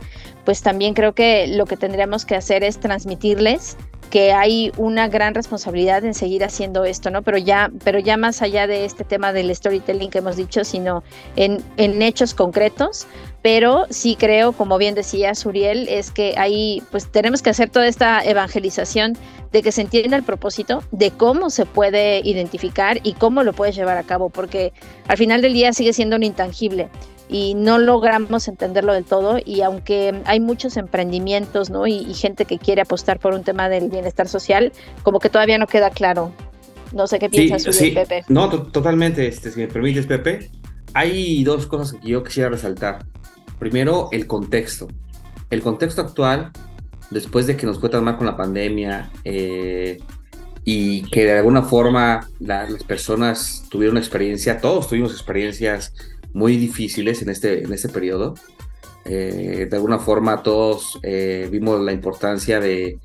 pues 0.45 0.61
también 0.61 0.93
creo 0.93 1.13
que 1.13 1.47
lo 1.47 1.65
que 1.65 1.77
tendríamos 1.77 2.25
que 2.25 2.35
hacer 2.35 2.63
es 2.63 2.79
transmitirles 2.79 3.77
que 4.09 4.31
hay 4.31 4.71
una 4.77 5.07
gran 5.07 5.33
responsabilidad 5.33 6.05
en 6.05 6.13
seguir 6.13 6.43
haciendo 6.43 6.85
esto, 6.85 7.09
¿no? 7.09 7.23
Pero 7.23 7.39
ya, 7.39 7.71
pero 7.83 7.97
ya 7.97 8.15
más 8.15 8.43
allá 8.43 8.67
de 8.67 8.85
este 8.85 9.03
tema 9.03 9.33
del 9.33 9.53
storytelling 9.55 10.11
que 10.11 10.19
hemos 10.19 10.35
dicho, 10.35 10.63
sino 10.63 11.03
en, 11.35 11.63
en 11.77 11.99
hechos 11.99 12.35
concretos, 12.35 13.07
pero 13.43 13.85
sí 13.89 14.15
creo, 14.17 14.53
como 14.53 14.77
bien 14.77 14.95
decía 14.95 15.35
Suriel, 15.35 15.87
es 15.89 16.11
que 16.11 16.33
ahí 16.37 16.81
pues 16.91 17.11
tenemos 17.11 17.41
que 17.41 17.49
hacer 17.49 17.69
toda 17.69 17.87
esta 17.87 18.23
evangelización 18.23 19.17
de 19.51 19.61
que 19.61 19.73
se 19.73 19.81
entienda 19.81 20.15
el 20.15 20.23
propósito, 20.23 20.81
de 20.91 21.11
cómo 21.11 21.49
se 21.49 21.65
puede 21.65 22.21
identificar 22.23 23.01
y 23.03 23.13
cómo 23.13 23.43
lo 23.43 23.51
puedes 23.51 23.75
llevar 23.75 23.97
a 23.97 24.03
cabo, 24.03 24.29
porque 24.29 24.71
al 25.09 25.17
final 25.17 25.41
del 25.41 25.53
día 25.53 25.73
sigue 25.73 25.91
siendo 25.91 26.15
un 26.15 26.23
intangible 26.23 26.89
y 27.27 27.53
no 27.53 27.79
logramos 27.79 28.47
entenderlo 28.47 28.93
del 28.93 29.03
todo 29.03 29.37
y 29.43 29.61
aunque 29.61 30.21
hay 30.23 30.39
muchos 30.39 30.77
emprendimientos 30.77 31.69
¿no? 31.69 31.85
y, 31.85 32.13
gente 32.13 32.45
que 32.45 32.59
quiere 32.59 32.81
apostar 32.81 33.19
por 33.19 33.33
un 33.33 33.43
tema 33.43 33.67
del 33.67 33.89
bienestar 33.89 34.29
social, 34.29 34.71
como 35.03 35.19
que 35.19 35.29
todavía 35.29 35.57
no 35.57 35.67
queda 35.67 35.89
claro. 35.89 36.31
No 36.93 37.07
sé 37.07 37.19
qué 37.19 37.29
piensas, 37.29 37.75
sí, 37.75 37.91
Pepe. 37.91 38.23
No, 38.29 38.49
totalmente, 38.49 39.27
este, 39.27 39.51
si 39.51 39.59
me 39.59 39.67
permites, 39.67 40.05
Pepe. 40.05 40.49
Hay 40.93 41.43
dos 41.43 41.65
cosas 41.65 41.99
que 41.99 42.07
yo 42.07 42.23
quisiera 42.23 42.49
resaltar. 42.49 43.03
Primero, 43.63 44.09
el 44.11 44.27
contexto. 44.27 44.89
El 45.49 45.61
contexto 45.61 46.01
actual, 46.01 46.51
después 47.11 47.47
de 47.47 47.55
que 47.55 47.65
nos 47.65 47.79
fue 47.79 47.87
tan 47.87 48.03
mal 48.03 48.17
con 48.17 48.25
la 48.25 48.35
pandemia 48.35 49.09
eh, 49.23 49.99
y 50.65 51.03
que 51.03 51.23
de 51.23 51.37
alguna 51.37 51.61
forma 51.61 52.27
las 52.41 52.83
personas 52.83 53.63
tuvieron 53.69 53.97
experiencia, 53.97 54.59
todos 54.59 54.89
tuvimos 54.89 55.13
experiencias 55.13 55.93
muy 56.33 56.57
difíciles 56.57 57.21
en 57.21 57.29
este, 57.29 57.63
en 57.63 57.71
este 57.71 57.87
periodo. 57.87 58.33
Eh, 59.05 59.65
de 59.69 59.75
alguna 59.77 59.97
forma 59.97 60.43
todos 60.43 60.99
eh, 61.01 61.47
vimos 61.49 61.79
la 61.79 61.93
importancia 61.93 62.59
de, 62.59 62.99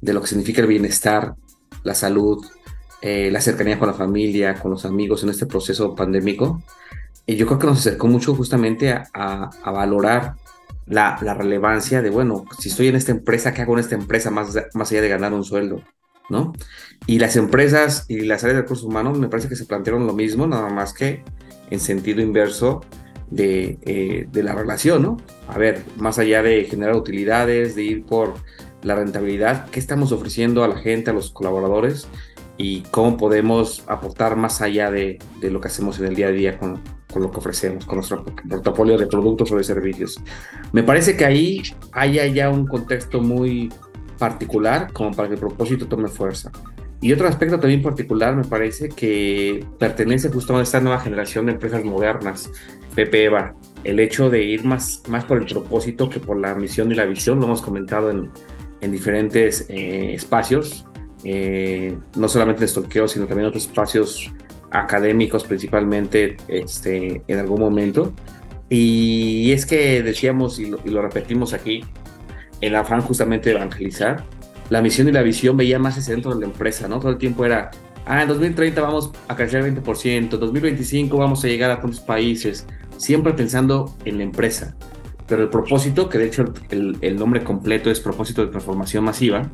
de, 0.00 0.12
lo 0.12 0.20
que 0.20 0.28
significa 0.28 0.60
el 0.60 0.68
bienestar, 0.68 1.34
la 1.82 1.94
salud, 1.96 2.46
la 3.02 3.40
cercanía 3.40 3.80
con 3.80 3.88
la 3.88 3.94
familia, 3.94 4.54
con 4.54 4.70
los 4.70 4.84
amigos 4.84 5.24
en 5.24 5.30
este 5.30 5.46
proceso 5.46 5.92
pandémico. 5.96 6.62
Y 7.26 7.36
yo 7.36 7.46
creo 7.46 7.58
que 7.58 7.66
nos 7.66 7.78
acercó 7.78 8.06
mucho 8.06 8.34
justamente 8.34 8.92
a, 8.92 9.08
a, 9.14 9.70
valorar 9.70 10.34
la, 10.86 11.18
la, 11.22 11.32
relevancia 11.32 12.02
de, 12.02 12.10
bueno, 12.10 12.44
si 12.58 12.68
estoy 12.68 12.88
en 12.88 12.96
esta 12.96 13.12
empresa, 13.12 13.54
¿qué 13.54 13.62
hago 13.62 13.74
en 13.74 13.80
esta 13.80 13.94
empresa 13.94 14.30
más, 14.30 14.54
más 14.74 14.90
allá 14.90 15.00
de 15.00 15.08
ganar 15.08 15.32
un 15.32 15.44
sueldo? 15.44 15.82
¿No? 16.28 16.52
Y 17.06 17.18
las 17.18 17.36
empresas 17.36 18.06
y 18.08 18.20
las 18.20 18.44
áreas 18.44 18.56
de 18.56 18.62
recursos 18.62 18.84
humanos 18.84 19.18
me 19.18 19.28
parece 19.28 19.48
que 19.48 19.56
se 19.56 19.66
plantearon 19.66 20.06
lo 20.06 20.12
mismo, 20.12 20.46
nada 20.46 20.68
más 20.70 20.92
que 20.92 21.22
en 21.70 21.80
sentido 21.80 22.20
inverso 22.20 22.82
de, 23.30 23.78
eh, 23.82 24.26
de 24.30 24.42
la 24.42 24.54
relación, 24.54 25.02
¿no? 25.02 25.16
A 25.48 25.58
ver, 25.58 25.82
más 25.96 26.18
allá 26.18 26.42
de 26.42 26.64
generar 26.64 26.94
utilidades, 26.94 27.74
de 27.74 27.82
ir 27.82 28.06
por 28.06 28.34
la 28.82 28.94
rentabilidad, 28.94 29.68
¿qué 29.70 29.80
estamos 29.80 30.12
ofreciendo 30.12 30.64
a 30.64 30.68
la 30.68 30.76
gente, 30.76 31.10
a 31.10 31.14
los 31.14 31.30
colaboradores? 31.30 32.06
y 32.56 32.82
cómo 32.92 33.16
podemos 33.16 33.82
aportar 33.88 34.36
más 34.36 34.60
allá 34.60 34.88
de, 34.88 35.18
de, 35.40 35.50
lo 35.50 35.60
que 35.60 35.66
hacemos 35.66 35.98
en 35.98 36.06
el 36.06 36.14
día 36.14 36.28
a 36.28 36.30
día 36.30 36.56
con, 36.56 36.80
con, 37.14 37.22
lo 37.22 37.30
que 37.30 37.38
ofrecemos, 37.38 37.86
con 37.86 37.96
nuestro 37.96 38.24
portafolio 38.48 38.98
de 38.98 39.06
productos 39.06 39.50
o 39.52 39.56
de 39.56 39.64
servicios. 39.64 40.20
Me 40.72 40.82
parece 40.82 41.16
que 41.16 41.24
ahí 41.24 41.62
haya 41.92 42.26
ya 42.26 42.50
un 42.50 42.66
contexto 42.66 43.20
muy 43.20 43.72
particular 44.18 44.92
como 44.92 45.12
para 45.12 45.28
que 45.28 45.34
el 45.34 45.40
propósito 45.40 45.86
tome 45.86 46.08
fuerza. 46.08 46.50
Y 47.00 47.12
otro 47.12 47.28
aspecto 47.28 47.60
también 47.60 47.82
particular 47.82 48.34
me 48.34 48.44
parece 48.44 48.88
que 48.88 49.64
pertenece 49.78 50.30
justo 50.30 50.56
a 50.56 50.62
esta 50.62 50.80
nueva 50.80 51.00
generación 51.00 51.46
de 51.46 51.52
empresas 51.52 51.84
modernas, 51.84 52.50
Pepe 52.94 53.28
el 53.82 54.00
hecho 54.00 54.30
de 54.30 54.42
ir 54.42 54.64
más, 54.64 55.02
más 55.08 55.24
por 55.24 55.38
el 55.38 55.46
propósito 55.46 56.08
que 56.08 56.20
por 56.20 56.38
la 56.38 56.54
misión 56.54 56.90
y 56.92 56.94
la 56.94 57.04
visión, 57.04 57.38
lo 57.40 57.46
hemos 57.46 57.60
comentado 57.60 58.10
en, 58.10 58.30
en 58.80 58.92
diferentes 58.92 59.66
eh, 59.68 60.14
espacios, 60.14 60.86
eh, 61.24 61.96
no 62.16 62.28
solamente 62.28 62.62
en 62.62 62.68
Stolqueo, 62.68 63.08
sino 63.08 63.26
también 63.26 63.46
en 63.46 63.48
otros 63.48 63.66
espacios 63.66 64.32
académicos 64.74 65.44
principalmente 65.44 66.36
este, 66.48 67.22
en 67.26 67.38
algún 67.38 67.60
momento. 67.60 68.12
Y 68.68 69.52
es 69.52 69.66
que 69.66 70.02
decíamos, 70.02 70.58
y 70.58 70.66
lo, 70.66 71.02
repetimos 71.02 71.54
aquí, 71.54 71.84
el 72.60 72.74
afán 72.74 73.00
justamente 73.02 73.50
de 73.50 73.56
evangelizar, 73.56 74.24
la 74.70 74.82
misión 74.82 75.08
y 75.08 75.12
la 75.12 75.22
visión 75.22 75.56
veía 75.56 75.78
más 75.78 75.96
ese 75.96 76.12
dentro 76.12 76.34
de 76.34 76.40
la 76.40 76.46
empresa, 76.46 76.88
¿no? 76.88 76.98
Todo 76.98 77.12
el 77.12 77.18
tiempo 77.18 77.44
era, 77.44 77.70
ah, 78.06 78.22
en 78.22 78.28
2030 78.28 78.80
vamos 78.80 79.12
a 79.28 79.36
crecer 79.36 79.62
20%, 79.62 80.06
en 80.06 80.28
2025 80.28 81.16
vamos 81.16 81.44
a 81.44 81.48
llegar 81.48 81.70
a 81.70 81.80
tantos 81.80 82.00
países, 82.00 82.66
siempre 82.96 83.32
pensando 83.32 83.94
en 84.04 84.18
la 84.18 84.24
empresa. 84.24 84.74
Pero 85.28 85.42
el 85.42 85.50
propósito, 85.50 86.08
que 86.08 86.18
de 86.18 86.26
hecho 86.26 86.52
el, 86.70 86.98
el 87.00 87.16
nombre 87.16 87.44
completo 87.44 87.90
es 87.90 88.00
propósito 88.00 88.44
de 88.44 88.50
transformación 88.50 89.04
masiva, 89.04 89.48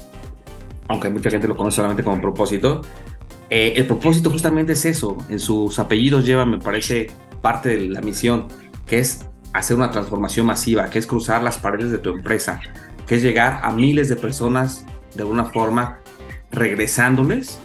aunque 0.88 1.10
mucha 1.10 1.30
gente 1.30 1.46
lo 1.46 1.56
conoce 1.56 1.76
solamente 1.76 2.02
como 2.02 2.20
propósito, 2.20 2.80
eh, 3.50 3.74
el 3.76 3.86
propósito 3.86 4.30
justamente 4.30 4.72
es 4.72 4.84
eso. 4.84 5.18
En 5.28 5.40
sus 5.40 5.78
apellidos 5.78 6.24
lleva, 6.24 6.46
me 6.46 6.58
parece, 6.58 7.10
parte 7.42 7.70
de 7.70 7.88
la 7.88 8.00
misión, 8.00 8.46
que 8.86 9.00
es 9.00 9.26
hacer 9.52 9.76
una 9.76 9.90
transformación 9.90 10.46
masiva, 10.46 10.88
que 10.88 10.98
es 10.98 11.06
cruzar 11.06 11.42
las 11.42 11.58
paredes 11.58 11.90
de 11.90 11.98
tu 11.98 12.10
empresa, 12.10 12.60
que 13.06 13.16
es 13.16 13.22
llegar 13.22 13.60
a 13.64 13.72
miles 13.72 14.08
de 14.08 14.16
personas 14.16 14.86
de 15.14 15.22
alguna 15.22 15.44
forma, 15.46 15.98
regresándoles 16.52 17.58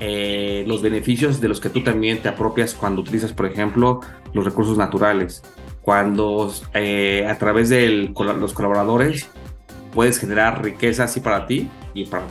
eh, 0.00 0.64
los 0.66 0.82
beneficios 0.82 1.40
de 1.40 1.48
los 1.48 1.60
que 1.60 1.70
tú 1.70 1.82
también 1.82 2.20
te 2.20 2.28
apropias 2.28 2.74
cuando 2.74 3.00
utilizas, 3.00 3.32
por 3.32 3.46
ejemplo, 3.46 4.00
los 4.34 4.44
recursos 4.44 4.76
naturales. 4.76 5.42
Cuando 5.80 6.52
eh, 6.74 7.26
a 7.28 7.38
través 7.38 7.70
de 7.70 7.88
los 7.88 8.52
colaboradores 8.52 9.28
puedes 9.94 10.18
generar 10.18 10.62
riqueza 10.62 11.04
así 11.04 11.20
para 11.20 11.46
ti 11.46 11.68
y 11.94 12.06
para 12.06 12.24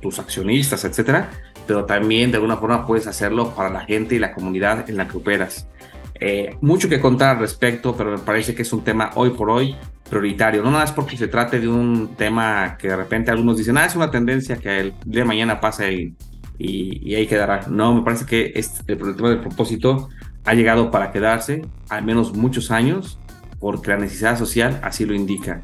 tus 0.00 0.18
accionistas, 0.18 0.84
etcétera, 0.84 1.30
pero 1.66 1.84
también 1.84 2.30
de 2.30 2.36
alguna 2.36 2.56
forma 2.56 2.86
puedes 2.86 3.06
hacerlo 3.06 3.54
para 3.54 3.70
la 3.70 3.80
gente 3.80 4.14
y 4.14 4.18
la 4.18 4.32
comunidad 4.32 4.88
en 4.88 4.96
la 4.96 5.08
que 5.08 5.16
operas. 5.16 5.68
Eh, 6.18 6.56
mucho 6.60 6.88
que 6.88 7.00
contar 7.00 7.36
al 7.36 7.40
respecto, 7.40 7.94
pero 7.96 8.12
me 8.12 8.18
parece 8.18 8.54
que 8.54 8.62
es 8.62 8.72
un 8.72 8.82
tema 8.82 9.10
hoy 9.16 9.30
por 9.30 9.50
hoy 9.50 9.76
prioritario. 10.08 10.62
No 10.62 10.70
nada 10.70 10.84
más 10.84 10.92
porque 10.92 11.16
se 11.16 11.28
trate 11.28 11.60
de 11.60 11.68
un 11.68 12.14
tema 12.16 12.76
que 12.78 12.88
de 12.88 12.96
repente 12.96 13.30
algunos 13.30 13.58
dicen, 13.58 13.76
ah, 13.76 13.84
es 13.84 13.96
una 13.96 14.10
tendencia 14.10 14.56
que 14.56 14.78
el 14.78 14.94
día 15.04 15.22
de 15.22 15.24
mañana 15.26 15.60
pasa 15.60 15.90
y, 15.90 16.14
y, 16.58 17.14
ahí 17.14 17.26
quedará. 17.26 17.66
No, 17.68 17.94
me 17.94 18.02
parece 18.02 18.24
que 18.24 18.52
este, 18.54 18.92
el 18.92 19.16
tema 19.16 19.30
del 19.30 19.40
propósito 19.40 20.08
ha 20.44 20.54
llegado 20.54 20.90
para 20.90 21.12
quedarse, 21.12 21.62
al 21.88 22.04
menos 22.04 22.34
muchos 22.34 22.70
años, 22.70 23.18
porque 23.58 23.90
la 23.90 23.98
necesidad 23.98 24.38
social 24.38 24.80
así 24.82 25.04
lo 25.04 25.14
indica. 25.14 25.62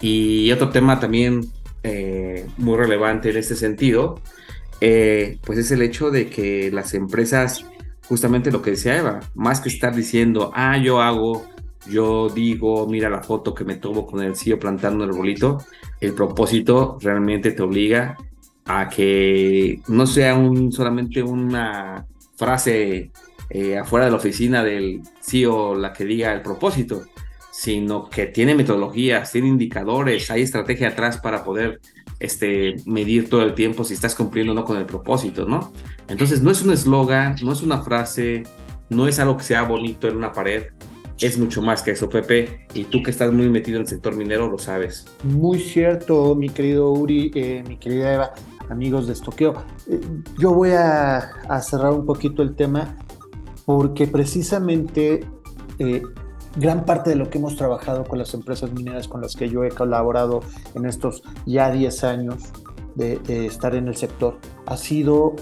Y 0.00 0.50
otro 0.52 0.70
tema 0.70 1.00
también 1.00 1.42
eh, 1.82 2.46
muy 2.56 2.76
relevante 2.76 3.30
en 3.30 3.36
este 3.36 3.54
sentido, 3.54 4.20
eh, 4.86 5.38
pues 5.40 5.58
es 5.58 5.70
el 5.70 5.80
hecho 5.80 6.10
de 6.10 6.28
que 6.28 6.70
las 6.70 6.92
empresas, 6.92 7.64
justamente 8.06 8.52
lo 8.52 8.60
que 8.60 8.72
decía 8.72 8.98
Eva, 8.98 9.20
más 9.34 9.62
que 9.62 9.70
estar 9.70 9.94
diciendo, 9.94 10.50
ah, 10.54 10.76
yo 10.76 11.00
hago, 11.00 11.46
yo 11.88 12.28
digo, 12.28 12.86
mira 12.86 13.08
la 13.08 13.22
foto 13.22 13.54
que 13.54 13.64
me 13.64 13.76
tomo 13.76 14.06
con 14.06 14.22
el 14.22 14.36
CEO 14.36 14.58
plantando 14.58 15.04
el 15.04 15.12
bolito, 15.12 15.64
el 16.02 16.12
propósito 16.12 16.98
realmente 17.00 17.52
te 17.52 17.62
obliga 17.62 18.18
a 18.66 18.90
que 18.90 19.80
no 19.88 20.06
sea 20.06 20.34
un, 20.34 20.70
solamente 20.70 21.22
una 21.22 22.06
frase 22.36 23.10
eh, 23.48 23.78
afuera 23.78 24.04
de 24.04 24.10
la 24.10 24.18
oficina 24.18 24.62
del 24.62 25.00
CEO 25.22 25.76
la 25.76 25.94
que 25.94 26.04
diga 26.04 26.34
el 26.34 26.42
propósito, 26.42 27.04
sino 27.50 28.10
que 28.10 28.26
tiene 28.26 28.54
metodologías, 28.54 29.32
tiene 29.32 29.48
indicadores, 29.48 30.30
hay 30.30 30.42
estrategia 30.42 30.88
atrás 30.88 31.16
para 31.16 31.42
poder 31.42 31.80
este, 32.24 32.76
medir 32.86 33.28
todo 33.28 33.42
el 33.42 33.54
tiempo 33.54 33.84
si 33.84 33.94
estás 33.94 34.14
cumpliendo 34.14 34.52
o 34.52 34.54
no 34.54 34.64
con 34.64 34.76
el 34.76 34.86
propósito, 34.86 35.46
¿no? 35.46 35.72
Entonces 36.08 36.42
no 36.42 36.50
es 36.50 36.62
un 36.62 36.72
eslogan, 36.72 37.36
no 37.42 37.52
es 37.52 37.62
una 37.62 37.82
frase, 37.82 38.44
no 38.88 39.06
es 39.06 39.18
algo 39.18 39.36
que 39.36 39.44
sea 39.44 39.62
bonito 39.62 40.08
en 40.08 40.16
una 40.16 40.32
pared, 40.32 40.64
es 41.20 41.38
mucho 41.38 41.62
más 41.62 41.82
que 41.82 41.92
eso, 41.92 42.08
Pepe, 42.08 42.66
y 42.74 42.84
tú 42.84 43.02
que 43.02 43.10
estás 43.10 43.32
muy 43.32 43.48
metido 43.48 43.76
en 43.76 43.82
el 43.82 43.88
sector 43.88 44.16
minero 44.16 44.50
lo 44.50 44.58
sabes. 44.58 45.06
Muy 45.22 45.60
cierto, 45.60 46.34
mi 46.34 46.48
querido 46.48 46.90
Uri, 46.90 47.30
eh, 47.34 47.62
mi 47.68 47.76
querida 47.76 48.14
Eva, 48.14 48.34
amigos 48.68 49.06
de 49.06 49.12
Estoqueo. 49.12 49.54
Eh, 49.88 50.00
yo 50.38 50.52
voy 50.52 50.70
a, 50.70 51.30
cerrar 51.62 51.92
un 51.92 52.04
poquito 52.04 52.42
el 52.42 52.56
tema 52.56 52.96
porque 53.64 54.06
precisamente 54.06 55.24
eh, 55.78 56.02
gran 56.56 56.84
parte 56.84 57.10
de 57.10 57.16
lo 57.16 57.30
que 57.30 57.38
hemos 57.38 57.56
trabajado 57.56 58.04
con 58.04 58.18
las 58.18 58.34
empresas 58.34 58.72
mineras 58.72 59.08
con 59.08 59.20
las 59.20 59.34
que 59.34 59.48
yo 59.48 59.64
he 59.64 59.70
colaborado 59.70 60.40
en 60.74 60.86
estos 60.86 61.22
ya 61.46 61.70
10 61.70 62.04
años 62.04 62.42
de, 62.94 63.20
estar 63.46 63.74
en 63.74 63.88
el 63.88 63.96
sector 63.96 64.38
ha 64.66 64.76
sido 64.76 65.34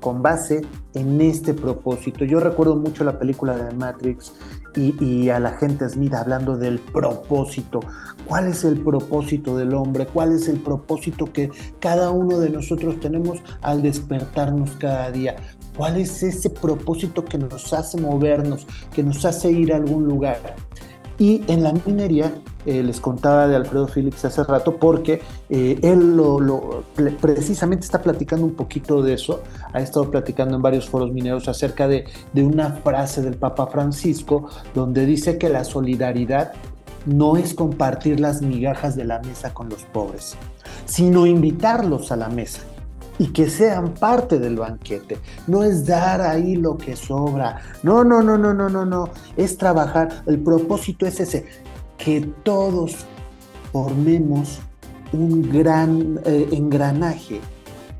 con 0.00 0.22
base 0.22 0.62
en 0.94 1.20
este 1.20 1.52
propósito. 1.52 2.24
Yo 2.24 2.40
recuerdo 2.40 2.76
mucho 2.76 3.04
la 3.04 3.18
película 3.18 3.54
de 3.54 3.74
Matrix 3.74 4.32
y, 4.74 4.94
y, 5.04 5.28
a 5.28 5.38
la 5.38 5.52
gente 5.58 5.86
Smith 5.86 6.14
hablando 6.14 6.56
del 6.56 6.78
propósito. 6.78 7.80
¿Cuál 8.26 8.48
es 8.48 8.64
el 8.64 8.80
propósito 8.80 9.56
del 9.58 9.74
hombre? 9.74 10.06
¿Cuál 10.06 10.32
es 10.32 10.48
el 10.48 10.60
propósito 10.60 11.30
que 11.30 11.50
cada 11.78 12.10
uno 12.10 12.38
de 12.38 12.48
nosotros 12.48 12.98
tenemos 13.00 13.42
al 13.60 13.82
despertarnos 13.82 14.70
cada 14.78 15.10
día? 15.10 15.36
¿Cuál 15.76 15.96
es 15.96 16.22
ese 16.22 16.50
propósito 16.50 17.24
que 17.24 17.36
nos 17.36 17.72
hace 17.72 18.00
movernos, 18.00 18.66
que 18.94 19.02
nos 19.02 19.24
hace 19.24 19.50
ir 19.50 19.72
a 19.72 19.76
algún 19.76 20.04
lugar? 20.04 20.54
Y 21.18 21.42
en 21.48 21.62
la 21.62 21.72
minería, 21.72 22.32
eh, 22.66 22.82
les 22.82 23.00
contaba 23.00 23.46
de 23.46 23.56
Alfredo 23.56 23.86
Phillips 23.86 24.24
hace 24.24 24.42
rato, 24.44 24.76
porque 24.76 25.20
eh, 25.48 25.78
él 25.82 26.16
lo, 26.16 26.84
precisamente 27.20 27.84
está 27.84 28.02
platicando 28.02 28.46
un 28.46 28.54
poquito 28.54 29.02
de 29.02 29.14
eso, 29.14 29.42
ha 29.72 29.80
estado 29.80 30.10
platicando 30.10 30.56
en 30.56 30.62
varios 30.62 30.88
foros 30.88 31.12
mineros 31.12 31.48
acerca 31.48 31.88
de, 31.88 32.04
de 32.32 32.42
una 32.42 32.70
frase 32.70 33.22
del 33.22 33.34
Papa 33.34 33.66
Francisco, 33.66 34.48
donde 34.74 35.06
dice 35.06 35.38
que 35.38 35.48
la 35.48 35.64
solidaridad 35.64 36.52
no 37.06 37.36
es 37.36 37.52
compartir 37.54 38.18
las 38.18 38.42
migajas 38.42 38.96
de 38.96 39.04
la 39.04 39.20
mesa 39.20 39.52
con 39.52 39.68
los 39.68 39.84
pobres, 39.84 40.36
sino 40.86 41.26
invitarlos 41.26 42.10
a 42.10 42.16
la 42.16 42.28
mesa 42.28 42.60
y 43.18 43.28
que 43.28 43.48
sean 43.48 43.94
parte 43.94 44.38
del 44.38 44.56
banquete. 44.56 45.18
No 45.46 45.62
es 45.62 45.86
dar 45.86 46.20
ahí 46.20 46.56
lo 46.56 46.76
que 46.76 46.96
sobra. 46.96 47.60
No, 47.82 48.04
no, 48.04 48.22
no, 48.22 48.36
no, 48.36 48.52
no, 48.52 48.68
no, 48.68 48.84
no. 48.84 49.10
Es 49.36 49.56
trabajar. 49.56 50.22
El 50.26 50.40
propósito 50.40 51.06
es 51.06 51.20
ese, 51.20 51.46
que 51.96 52.20
todos 52.42 53.06
formemos 53.72 54.60
un 55.12 55.50
gran 55.50 56.20
eh, 56.24 56.48
engranaje 56.52 57.40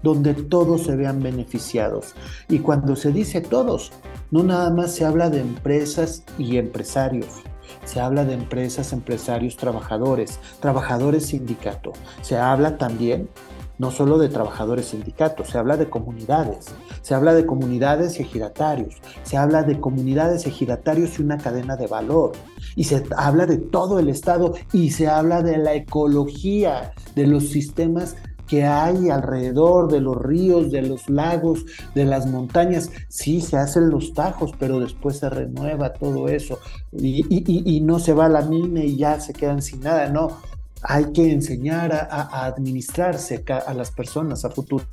donde 0.03 0.35
todos 0.35 0.83
se 0.83 0.97
vean 0.97 1.23
beneficiados. 1.23 2.15
Y 2.49 2.59
cuando 2.59 2.95
se 2.95 3.11
dice 3.11 3.41
todos, 3.41 3.93
no 4.31 4.43
nada 4.43 4.71
más 4.71 4.93
se 4.95 5.05
habla 5.05 5.31
de 5.31 5.41
empresas 5.41 6.25
y 6.39 6.59
empresarios. 6.59 7.43
Se 7.85 8.01
habla 8.01 8.25
de 8.25 8.35
empresas, 8.35 8.93
empresarios, 8.93 9.57
trabajadores, 9.57 10.39
trabajadores 10.61 11.27
sindicato. 11.27 11.93
Se 12.21 12.37
habla 12.37 12.77
también 12.77 13.29
no 13.79 13.91
solo 13.91 14.19
de 14.19 14.29
trabajadores 14.29 14.87
sindicatos, 14.87 15.49
se 15.49 15.59
habla 15.59 15.77
de 15.77 15.91
comunidades, 15.91 16.67
se 17.03 17.15
habla 17.15 17.35
de 17.35 17.47
comunidades 17.47 18.19
y 18.19 18.23
ejidatarios, 18.23 18.97
se 19.23 19.37
habla 19.37 19.63
de 19.63 19.81
comunidades, 19.81 20.47
ejidatarios 20.47 21.19
y 21.19 21.23
una 21.23 21.39
cadena 21.39 21.77
de 21.77 21.87
valor, 21.87 22.33
y 22.77 22.85
se 22.85 23.05
habla 23.17 23.47
de 23.47 23.59
todo 23.59 23.99
el 23.99 24.09
Estado 24.09 24.55
y 24.73 24.91
se 24.91 25.09
habla 25.09 25.43
de 25.43 25.59
la 25.59 25.75
ecología, 25.75 26.93
de 27.15 27.27
los 27.27 27.49
sistemas 27.49 28.17
que 28.47 28.65
hay 28.65 29.09
alrededor 29.09 29.91
de 29.91 30.01
los 30.01 30.17
ríos, 30.17 30.71
de 30.71 30.83
los 30.83 31.09
lagos, 31.09 31.65
de 31.95 32.05
las 32.05 32.27
montañas. 32.27 32.91
Sí, 33.09 33.41
se 33.41 33.57
hacen 33.57 33.89
los 33.89 34.13
tajos, 34.13 34.53
pero 34.59 34.81
después 34.81 35.17
se 35.17 35.31
renueva 35.31 35.95
todo 35.95 36.29
eso 36.29 36.59
y, 36.93 37.25
y 37.31 37.81
no 37.81 37.99
se 37.99 38.13
va 38.13 38.27
a 38.27 38.29
la 38.29 38.43
mina 38.43 38.85
y 38.85 38.97
ya 38.97 39.19
se 39.19 39.33
quedan 39.33 39.63
sin 39.63 39.81
nada, 39.81 40.09
no 40.09 40.37
hay 40.85 41.13
que 41.13 41.33
enseñar 41.33 41.93
a, 41.93 42.45
administrarse 42.47 43.45
a 43.67 43.75
las 43.75 43.91
personas 43.91 44.45
a 44.45 44.51
futuro. 44.51 44.85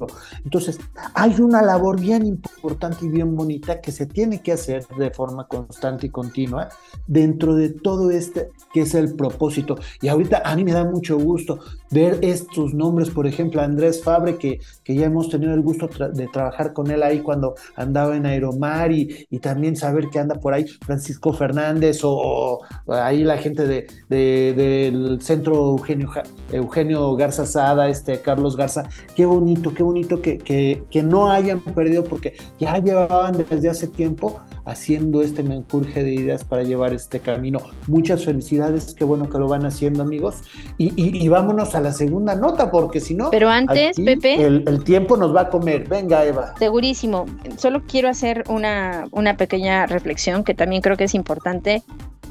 Entonces, 0.44 0.80
hay 1.14 1.40
una 1.42 1.62
labor 1.62 2.00
bien 2.00 2.26
importante 2.26 3.06
y 3.06 3.10
bien 3.10 3.36
bonita 3.36 3.82
que 3.82 3.92
se 3.92 4.06
tiene 4.06 4.42
que 4.42 4.54
hacer 4.54 4.88
de 4.98 5.12
forma 5.12 5.48
constante 5.48 6.08
y 6.08 6.10
continua 6.10 6.70
dentro 7.08 7.56
de 7.56 7.70
todo 7.70 8.10
este 8.12 8.50
que 8.74 8.82
es 8.82 8.96
el 8.96 9.16
propósito. 9.16 9.78
Y 10.02 10.08
ahorita 10.08 10.42
a 10.46 10.56
mí 10.56 10.64
me 10.64 10.72
da 10.72 10.86
mucho 10.86 11.18
gusto 11.18 11.60
ver 11.90 12.20
estos 12.22 12.74
nombres, 12.74 13.10
por 13.10 13.28
ejemplo, 13.28 13.62
Andrés 13.62 14.02
Fabre, 14.02 14.38
que, 14.38 14.60
que 14.84 14.96
ya 14.96 15.08
hemos 15.08 15.30
tenido 15.30 15.54
el 15.54 15.62
gusto 15.62 15.90
de 16.14 16.28
trabajar 16.28 16.74
con 16.74 16.90
él 16.90 17.04
ahí 17.04 17.20
cuando 17.20 17.56
andaba 17.76 18.16
en 18.16 18.26
Aeromar 18.26 18.92
y, 18.92 19.28
también 19.42 19.76
saber 19.76 20.10
que 20.10 20.20
anda 20.20 20.36
por 20.36 20.54
ahí 20.54 20.66
Francisco 20.86 21.34
Fernández 21.34 22.02
o, 22.04 22.62
ahí 22.88 23.24
la 23.24 23.38
gente 23.38 23.66
de, 23.66 23.88
del 24.08 25.20
centro 25.22 25.78
Eugenio, 26.52 27.16
Garza 27.16 27.46
Sada, 27.46 27.90
este 27.90 28.22
Carlos 28.22 28.56
Garza, 28.56 28.88
qué 29.16 29.26
bonito, 29.26 29.74
qué 29.74 29.84
bonito 29.84 30.22
que, 30.22 30.38
que, 30.38 30.84
que 30.90 31.04
no 31.04 31.32
hayan 31.32 31.60
perdido 31.60 32.04
porque 32.04 32.36
ya 32.60 32.78
llevaban 32.78 33.46
desde 33.50 33.70
hace 33.70 33.88
tiempo 33.88 34.40
haciendo 34.66 35.22
este 35.22 35.44
menjurje 35.44 36.04
de 36.04 36.14
ideas 36.14 36.44
para 36.44 36.64
llevar 36.64 36.94
este 36.94 37.20
camino. 37.20 37.60
Muchas 37.88 38.26
felicidades, 38.26 38.94
qué 38.94 39.04
bueno 39.04 39.30
que 39.30 39.38
lo 39.38 39.48
van 39.48 39.66
haciendo 39.66 40.04
amigos. 40.04 40.42
Y, 40.78 40.92
y, 40.96 41.28
vámonos 41.28 41.76
a 41.76 41.82
la 41.82 41.92
segunda 41.92 42.36
nota, 42.36 42.72
porque 42.72 43.00
si 43.00 43.16
no... 43.16 43.32
Pero 43.32 43.50
antes, 43.50 43.98
Pepe... 43.98 44.42
El, 44.46 44.84
tiempo 44.84 45.18
nos 45.18 45.36
va 45.36 45.42
a 45.42 45.50
comer. 45.50 45.88
Venga, 45.88 46.26
Eva. 46.26 46.54
Segurísimo. 46.58 47.26
Solo 47.58 47.84
quiero 47.88 48.10
hacer 48.10 48.44
una, 48.50 49.06
una 49.12 49.38
pequeña 49.38 49.86
reflexión 49.86 50.44
que 50.44 50.54
también 50.54 50.82
creo 50.82 50.98
que 50.98 51.06
es 51.06 51.16
importante. 51.16 51.84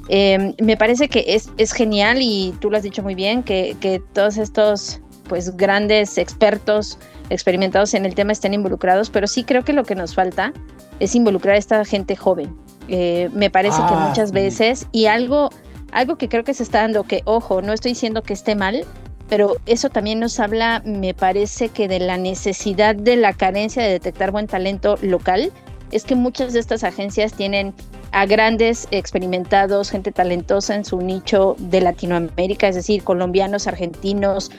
Em, 0.08 0.54
me 0.60 0.76
parece 0.76 1.08
que 1.08 1.24
es, 1.28 1.50
es 1.56 1.72
genial 1.72 2.18
y 2.20 2.54
tú 2.60 2.70
lo 2.70 2.76
has 2.76 2.82
dicho 2.82 3.02
muy 3.02 3.14
bien, 3.14 3.42
que, 3.42 3.76
que 3.80 4.02
todos 4.12 4.36
estos 4.36 5.00
pues 5.28 5.56
grandes 5.56 6.18
expertos 6.18 6.98
experimentados 7.30 7.94
en 7.94 8.04
el 8.04 8.16
tema 8.16 8.32
estén 8.32 8.52
involucrados, 8.52 9.10
pero 9.10 9.28
sí 9.28 9.44
creo 9.44 9.64
que 9.64 9.72
lo 9.72 9.84
que 9.84 9.94
nos 9.94 10.14
falta 10.14 10.52
es 11.00 11.14
involucrar 11.14 11.56
a 11.56 11.58
esta 11.58 11.84
gente 11.84 12.14
joven. 12.14 12.56
Eh, 12.88 13.30
me 13.32 13.50
parece 13.50 13.78
que 13.78 13.94
ah, 13.94 14.06
muchas 14.08 14.32
veces, 14.32 14.86
y 14.92 15.06
algo, 15.06 15.50
algo 15.92 16.16
que 16.16 16.28
creo 16.28 16.44
que 16.44 16.54
se 16.54 16.62
está 16.62 16.82
dando, 16.82 17.04
que 17.04 17.22
ojo, 17.24 17.62
no 17.62 17.72
estoy 17.72 17.92
diciendo 17.92 18.22
que 18.22 18.32
esté 18.32 18.54
mal, 18.54 18.84
pero 19.28 19.56
eso 19.66 19.90
también 19.90 20.18
nos 20.18 20.40
habla, 20.40 20.82
me 20.84 21.14
parece 21.14 21.68
que 21.68 21.86
de 21.88 22.00
la 22.00 22.16
necesidad 22.16 22.96
de 22.96 23.16
la 23.16 23.32
carencia 23.32 23.82
de 23.82 23.90
detectar 23.90 24.32
buen 24.32 24.48
talento 24.48 24.96
local, 25.02 25.52
es 25.92 26.04
que 26.04 26.14
muchas 26.14 26.52
de 26.52 26.60
estas 26.60 26.84
agencias 26.84 27.32
tienen 27.32 27.74
a 28.12 28.26
grandes 28.26 28.88
experimentados, 28.90 29.90
gente 29.90 30.12
talentosa 30.12 30.74
en 30.74 30.84
su 30.84 31.00
nicho 31.00 31.56
de 31.58 31.80
Latinoamérica, 31.80 32.68
es 32.68 32.74
decir, 32.74 33.04
colombianos, 33.04 33.66
argentinos. 33.66 34.50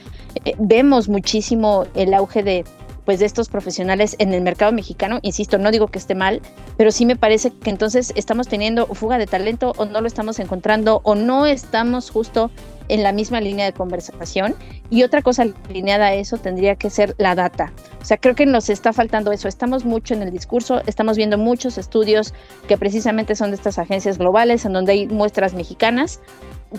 Eh, 0.45 0.55
vemos 0.57 1.09
muchísimo 1.09 1.85
el 1.93 2.13
auge 2.13 2.43
de 2.43 2.65
pues 3.11 3.19
de 3.19 3.25
estos 3.25 3.49
profesionales 3.49 4.15
en 4.19 4.33
el 4.33 4.39
mercado 4.39 4.71
mexicano, 4.71 5.19
insisto, 5.21 5.57
no 5.57 5.69
digo 5.69 5.87
que 5.87 5.99
esté 5.99 6.15
mal, 6.15 6.41
pero 6.77 6.91
sí 6.91 7.05
me 7.05 7.17
parece 7.17 7.51
que 7.51 7.69
entonces 7.69 8.13
estamos 8.15 8.47
teniendo 8.47 8.87
fuga 8.87 9.17
de 9.17 9.27
talento 9.27 9.73
o 9.75 9.83
no 9.83 9.99
lo 9.99 10.07
estamos 10.07 10.39
encontrando 10.39 11.01
o 11.03 11.13
no 11.13 11.45
estamos 11.45 12.09
justo 12.09 12.51
en 12.87 13.03
la 13.03 13.11
misma 13.11 13.41
línea 13.41 13.65
de 13.65 13.73
conversación. 13.73 14.55
Y 14.89 15.03
otra 15.03 15.21
cosa 15.21 15.43
alineada 15.67 16.05
a 16.05 16.13
eso 16.13 16.37
tendría 16.37 16.77
que 16.77 16.89
ser 16.89 17.13
la 17.17 17.35
data. 17.35 17.73
O 18.01 18.05
sea, 18.05 18.15
creo 18.15 18.33
que 18.33 18.45
nos 18.45 18.69
está 18.69 18.93
faltando 18.93 19.33
eso. 19.33 19.49
Estamos 19.49 19.83
mucho 19.83 20.13
en 20.13 20.21
el 20.21 20.31
discurso, 20.31 20.81
estamos 20.85 21.17
viendo 21.17 21.37
muchos 21.37 21.77
estudios 21.77 22.33
que 22.69 22.77
precisamente 22.77 23.35
son 23.35 23.49
de 23.49 23.57
estas 23.57 23.77
agencias 23.77 24.19
globales 24.19 24.63
en 24.63 24.71
donde 24.71 24.93
hay 24.93 25.07
muestras 25.07 25.53
mexicanas, 25.53 26.21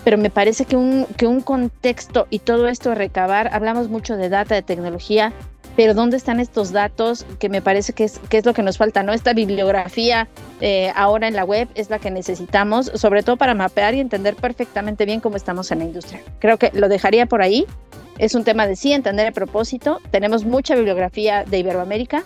pero 0.03 0.17
me 0.17 0.31
parece 0.31 0.65
que 0.65 0.77
un, 0.77 1.05
que 1.15 1.27
un 1.27 1.41
contexto 1.41 2.25
y 2.31 2.39
todo 2.39 2.67
esto 2.67 2.95
recabar, 2.95 3.53
hablamos 3.53 3.89
mucho 3.89 4.17
de 4.17 4.29
data, 4.29 4.55
de 4.55 4.63
tecnología, 4.63 5.31
pero 5.75 5.93
¿dónde 5.93 6.17
están 6.17 6.39
estos 6.39 6.71
datos? 6.71 7.25
Que 7.39 7.49
me 7.49 7.61
parece 7.61 7.93
que 7.93 8.03
es, 8.03 8.19
que 8.29 8.37
es 8.37 8.45
lo 8.45 8.53
que 8.53 8.61
nos 8.61 8.77
falta, 8.77 9.03
¿no? 9.03 9.13
Esta 9.13 9.33
bibliografía 9.33 10.27
eh, 10.61 10.91
ahora 10.95 11.27
en 11.27 11.35
la 11.35 11.43
web 11.43 11.67
es 11.75 11.89
la 11.89 11.99
que 11.99 12.11
necesitamos, 12.11 12.91
sobre 12.95 13.23
todo 13.23 13.37
para 13.37 13.55
mapear 13.55 13.95
y 13.95 13.99
entender 13.99 14.35
perfectamente 14.35 15.05
bien 15.05 15.19
cómo 15.19 15.35
estamos 15.35 15.71
en 15.71 15.79
la 15.79 15.85
industria. 15.85 16.21
Creo 16.39 16.57
que 16.57 16.71
lo 16.73 16.89
dejaría 16.89 17.25
por 17.25 17.41
ahí. 17.41 17.65
Es 18.19 18.35
un 18.35 18.43
tema 18.43 18.67
de 18.67 18.75
sí 18.75 18.93
entender 18.93 19.25
el 19.27 19.33
propósito. 19.33 19.99
Tenemos 20.11 20.45
mucha 20.45 20.75
bibliografía 20.75 21.43
de 21.45 21.59
Iberoamérica, 21.59 22.23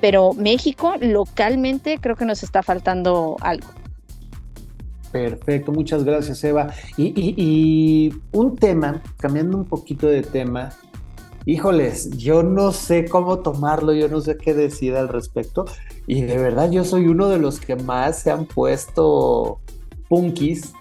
pero 0.00 0.34
México 0.34 0.94
localmente 1.00 1.98
creo 1.98 2.16
que 2.16 2.26
nos 2.26 2.42
está 2.42 2.62
faltando 2.62 3.36
algo. 3.40 3.68
Perfecto, 5.10 5.72
muchas 5.72 6.04
gracias 6.04 6.42
Eva. 6.44 6.72
y 6.96 8.12
un 8.32 8.56
tema, 8.56 9.02
cambiando 9.18 9.58
un 9.58 9.64
poquito 9.64 10.06
de 10.06 10.22
tema, 10.22 10.70
híjoles, 11.44 12.10
yo 12.16 12.42
no 12.42 12.72
sé 12.72 13.06
cómo 13.06 13.40
tomarlo, 13.40 13.92
yo 13.92 14.08
no 14.08 14.20
sé 14.20 14.36
qué 14.36 14.54
decir 14.54 14.96
al 14.96 15.08
respecto. 15.08 15.66
Y 16.06 16.22
de 16.22 16.38
verdad 16.38 16.70
yo 16.70 16.84
soy 16.84 17.06
uno 17.06 17.28
de 17.28 17.38
los 17.38 17.60
que 17.60 17.76
más 17.76 18.20
se 18.20 18.30
han 18.30 18.46
puesto 18.46 19.60
punkis 20.08 20.72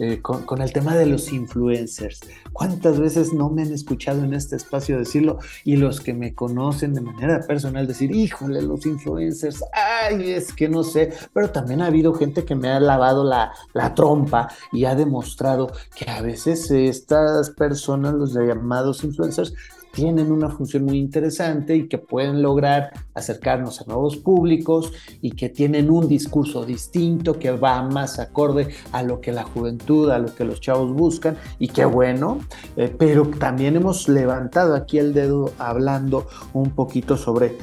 eh, 0.00 0.22
con, 0.22 0.62
el 0.62 0.72
tema 0.72 0.94
de 0.94 1.06
los 1.06 1.32
influencers. 1.32 2.20
¿Cuántas 2.52 3.00
veces 3.00 3.32
no 3.32 3.50
me 3.50 3.62
han 3.62 3.72
escuchado 3.72 4.22
en 4.22 4.32
este 4.32 4.54
espacio 4.54 4.96
decirlo? 4.96 5.40
Y 5.64 5.74
los 5.74 6.00
que 6.00 6.14
me 6.14 6.34
conocen 6.34 6.94
de 6.94 7.00
manera 7.00 7.40
personal 7.40 7.84
decir, 7.88 8.12
híjole, 8.12 8.62
los 8.62 8.86
influencers, 8.86 9.64
ay, 9.72 10.30
es 10.30 10.52
que 10.52 10.68
no 10.68 10.84
sé. 10.84 11.12
Pero 11.34 11.50
también 11.50 11.82
ha 11.82 11.86
habido 11.86 12.14
gente 12.14 12.44
que 12.44 12.54
me 12.54 12.68
ha 12.68 12.78
lavado 12.78 13.24
la, 13.24 13.52
la 13.72 13.92
trompa 13.96 14.48
y 14.72 14.84
ha 14.84 14.94
demostrado 14.94 15.72
que 15.96 16.08
a 16.08 16.22
veces 16.22 16.70
estas 16.70 17.50
personas, 17.50 18.14
los 18.14 18.34
llamados 18.34 19.02
influencers, 19.02 19.52
tienen 19.98 20.30
una 20.30 20.48
función 20.48 20.84
muy 20.84 20.96
interesante 20.96 21.74
y 21.74 21.88
que 21.88 21.98
pueden 21.98 22.40
lograr 22.40 22.92
acercarnos 23.14 23.80
a 23.80 23.84
nuevos 23.86 24.16
públicos 24.16 24.92
y 25.20 25.32
que 25.32 25.48
tienen 25.48 25.90
un 25.90 26.06
discurso 26.06 26.64
distinto 26.64 27.36
que 27.36 27.50
va 27.50 27.82
más 27.82 28.20
acorde 28.20 28.68
a 28.92 29.02
lo 29.02 29.20
que 29.20 29.32
la 29.32 29.42
juventud, 29.42 30.08
a 30.10 30.20
lo 30.20 30.32
que 30.32 30.44
los 30.44 30.60
chavos 30.60 30.92
buscan. 30.94 31.36
Y 31.58 31.66
qué 31.66 31.84
bueno, 31.84 32.38
eh, 32.76 32.94
pero 32.96 33.26
también 33.26 33.74
hemos 33.74 34.08
levantado 34.08 34.76
aquí 34.76 34.98
el 34.98 35.12
dedo 35.14 35.50
hablando 35.58 36.28
un 36.52 36.70
poquito 36.70 37.16
sobre 37.16 37.58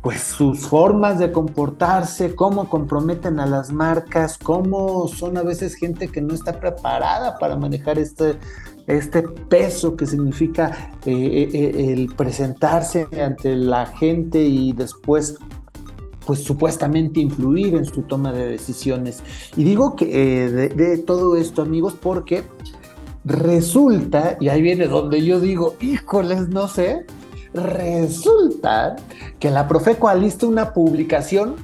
pues 0.00 0.22
sus 0.22 0.66
formas 0.66 1.18
de 1.18 1.32
comportarse, 1.32 2.34
cómo 2.34 2.68
comprometen 2.68 3.40
a 3.40 3.46
las 3.46 3.72
marcas, 3.72 4.38
cómo 4.38 5.08
son 5.08 5.36
a 5.36 5.42
veces 5.42 5.74
gente 5.74 6.08
que 6.08 6.20
no 6.20 6.34
está 6.34 6.60
preparada 6.60 7.38
para 7.38 7.56
manejar 7.56 7.98
este, 7.98 8.36
este 8.86 9.22
peso 9.22 9.96
que 9.96 10.06
significa 10.06 10.92
eh, 11.04 11.12
eh, 11.12 11.48
eh, 11.52 11.92
el 11.92 12.14
presentarse 12.14 13.08
ante 13.22 13.56
la 13.56 13.86
gente 13.86 14.42
y 14.42 14.72
después 14.72 15.38
pues 16.24 16.42
supuestamente 16.42 17.20
influir 17.20 17.76
en 17.76 17.84
su 17.84 18.02
toma 18.02 18.32
de 18.32 18.48
decisiones. 18.48 19.22
Y 19.56 19.62
digo 19.62 19.94
que 19.94 20.50
de, 20.50 20.98
todo 20.98 21.36
esto, 21.36 21.62
amigos, 21.62 21.94
porque 21.94 22.42
resulta, 23.24 24.36
y 24.40 24.48
ahí 24.48 24.60
viene 24.60 24.88
donde 24.88 25.24
yo 25.24 25.38
digo, 25.38 25.76
híjoles, 25.80 26.48
no 26.48 26.66
sé, 26.66 27.06
resulta 27.56 28.96
que 29.38 29.50
la 29.50 29.66
Profeco 29.66 30.08
alista 30.08 30.46
una 30.46 30.72
publicación, 30.72 31.56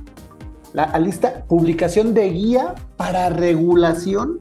la 0.73 0.85
alista 0.85 1.45
publicación 1.47 2.15
de 2.15 2.31
guía 2.31 2.75
para 2.97 3.29
regulación 3.29 4.41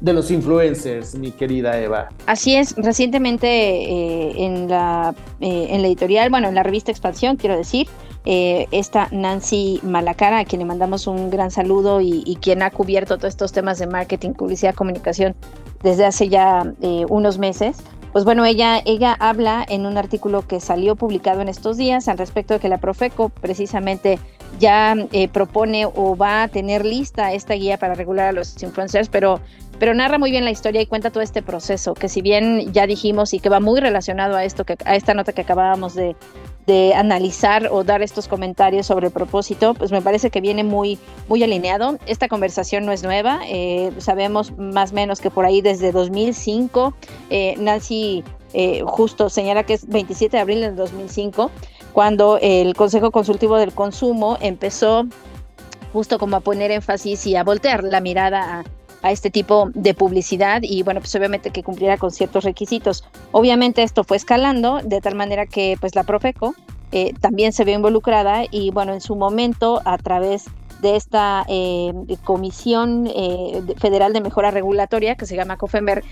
de 0.00 0.12
los 0.12 0.30
influencers, 0.30 1.14
mi 1.14 1.32
querida 1.32 1.78
Eva. 1.80 2.08
Así 2.26 2.54
es, 2.54 2.74
recientemente 2.76 3.46
eh, 3.46 4.44
en, 4.44 4.68
la, 4.68 5.14
eh, 5.40 5.68
en 5.70 5.82
la 5.82 5.88
editorial, 5.88 6.30
bueno, 6.30 6.48
en 6.48 6.54
la 6.54 6.62
revista 6.62 6.90
Expansión, 6.90 7.36
quiero 7.36 7.56
decir, 7.56 7.88
eh, 8.24 8.66
esta 8.72 9.08
Nancy 9.10 9.80
Malacara, 9.82 10.40
a 10.40 10.44
quien 10.44 10.58
le 10.58 10.66
mandamos 10.66 11.06
un 11.06 11.30
gran 11.30 11.50
saludo 11.50 12.00
y, 12.00 12.36
quien 12.42 12.62
ha 12.62 12.70
cubierto 12.70 13.16
todos 13.16 13.30
estos 13.30 13.52
temas 13.52 13.78
de 13.78 13.86
marketing, 13.86 14.32
publicidad, 14.32 14.74
comunicación 14.74 15.34
desde 15.82 16.04
hace 16.04 16.28
ya 16.28 16.72
unos 17.08 17.38
meses. 17.38 17.78
Pues 18.16 18.24
bueno, 18.24 18.46
ella, 18.46 18.80
ella 18.86 19.14
habla 19.20 19.62
en 19.68 19.84
un 19.84 19.98
artículo 19.98 20.40
que 20.48 20.58
salió 20.58 20.96
publicado 20.96 21.42
en 21.42 21.50
estos 21.50 21.76
días 21.76 22.08
al 22.08 22.16
respecto 22.16 22.54
de 22.54 22.60
que 22.60 22.70
la 22.70 22.78
Profeco 22.78 23.28
precisamente 23.28 24.18
ya 24.58 24.96
propone 25.34 25.84
o 25.84 26.16
va 26.16 26.44
a 26.44 26.48
tener 26.48 26.86
lista 26.86 27.34
esta 27.34 27.52
guía 27.52 27.76
para 27.76 27.94
regular 27.94 28.28
a 28.28 28.32
los 28.32 28.62
influencers, 28.62 29.10
pero 29.10 29.40
pero 29.78 29.94
narra 29.94 30.18
muy 30.18 30.30
bien 30.30 30.44
la 30.44 30.50
historia 30.50 30.80
y 30.80 30.86
cuenta 30.86 31.10
todo 31.10 31.22
este 31.22 31.42
proceso, 31.42 31.94
que 31.94 32.08
si 32.08 32.22
bien 32.22 32.72
ya 32.72 32.86
dijimos 32.86 33.34
y 33.34 33.40
que 33.40 33.48
va 33.48 33.60
muy 33.60 33.80
relacionado 33.80 34.36
a 34.36 34.44
esto, 34.44 34.64
a 34.84 34.96
esta 34.96 35.14
nota 35.14 35.32
que 35.32 35.42
acabábamos 35.42 35.94
de, 35.94 36.16
analizar 36.96 37.68
o 37.70 37.84
dar 37.84 38.02
estos 38.02 38.26
comentarios 38.26 38.86
sobre 38.86 39.06
el 39.06 39.12
propósito, 39.12 39.74
pues 39.74 39.92
me 39.92 40.02
parece 40.02 40.30
que 40.30 40.40
viene 40.40 40.64
muy, 40.64 40.98
muy 41.28 41.40
alineado. 41.44 41.96
Esta 42.06 42.26
conversación 42.26 42.84
no 42.84 42.90
es 42.90 43.04
nueva, 43.04 43.40
eh, 43.46 43.92
sabemos 43.98 44.52
más 44.58 44.90
o 44.90 44.94
menos 44.96 45.20
que 45.20 45.30
por 45.30 45.44
ahí 45.44 45.60
desde 45.60 45.92
2005 45.92 46.92
eh, 47.30 47.54
Nancy 47.58 48.24
eh, 48.52 48.82
justo 48.84 49.28
señala 49.28 49.62
que 49.64 49.74
es 49.74 49.86
27 49.86 50.36
de 50.36 50.40
abril 50.40 50.60
del 50.62 50.76
2005, 50.76 51.50
cuando 51.92 52.38
el 52.40 52.74
Consejo 52.74 53.10
Consultivo 53.10 53.58
del 53.58 53.72
Consumo 53.72 54.36
empezó 54.40 55.04
justo 55.92 56.18
como 56.18 56.36
a 56.36 56.40
poner 56.40 56.70
énfasis 56.70 57.26
y 57.26 57.36
a 57.36 57.44
voltear 57.44 57.84
la 57.84 58.00
mirada 58.00 58.60
a, 58.60 58.64
este 59.02 59.30
tipo 59.30 59.70
de 59.74 59.94
publicidad 59.94 60.60
y 60.62 60.82
bueno, 60.82 61.00
pues 61.00 61.14
obviamente 61.14 61.50
que 61.50 61.62
cumpliera 61.62 61.96
con 61.96 62.10
ciertos 62.10 62.44
requisitos. 62.44 63.04
Obviamente 63.32 63.82
esto 63.82 64.04
fue 64.04 64.16
escalando 64.16 64.80
de 64.82 65.00
tal 65.00 65.14
manera 65.14 65.46
que 65.46 65.76
pues 65.80 65.94
la 65.94 66.04
Profeco 66.04 66.54
eh, 66.92 67.12
también 67.20 67.52
se 67.52 67.64
ve 67.64 67.72
involucrada 67.72 68.44
y 68.50 68.70
bueno, 68.70 68.92
en 68.92 69.00
su 69.00 69.16
momento 69.16 69.82
a 69.84 69.98
través 69.98 70.44
de 70.80 70.94
esta 70.94 71.44
eh, 71.48 71.92
Comisión 72.22 73.08
eh, 73.14 73.62
Federal 73.78 74.12
de 74.12 74.20
Mejora 74.20 74.50
Regulatoria, 74.50 75.16
que 75.16 75.26
se 75.26 75.34
llama 75.34 75.56
COFEMER, 75.56 76.04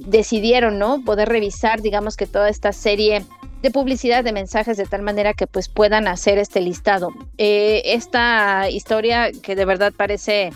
decidieron 0.00 0.78
¿no? 0.78 1.02
poder 1.04 1.28
revisar, 1.28 1.80
digamos 1.80 2.16
que 2.16 2.26
toda 2.26 2.48
esta 2.48 2.72
serie 2.72 3.24
de 3.62 3.70
publicidad 3.70 4.22
de 4.22 4.32
mensajes 4.32 4.76
de 4.76 4.86
tal 4.86 5.02
manera 5.02 5.34
que 5.34 5.46
pues 5.46 5.68
puedan 5.68 6.08
hacer 6.08 6.38
este 6.38 6.60
listado. 6.60 7.10
esta 7.36 8.70
historia 8.70 9.32
que 9.32 9.56
de 9.56 9.64
verdad 9.64 9.92
parece 9.96 10.52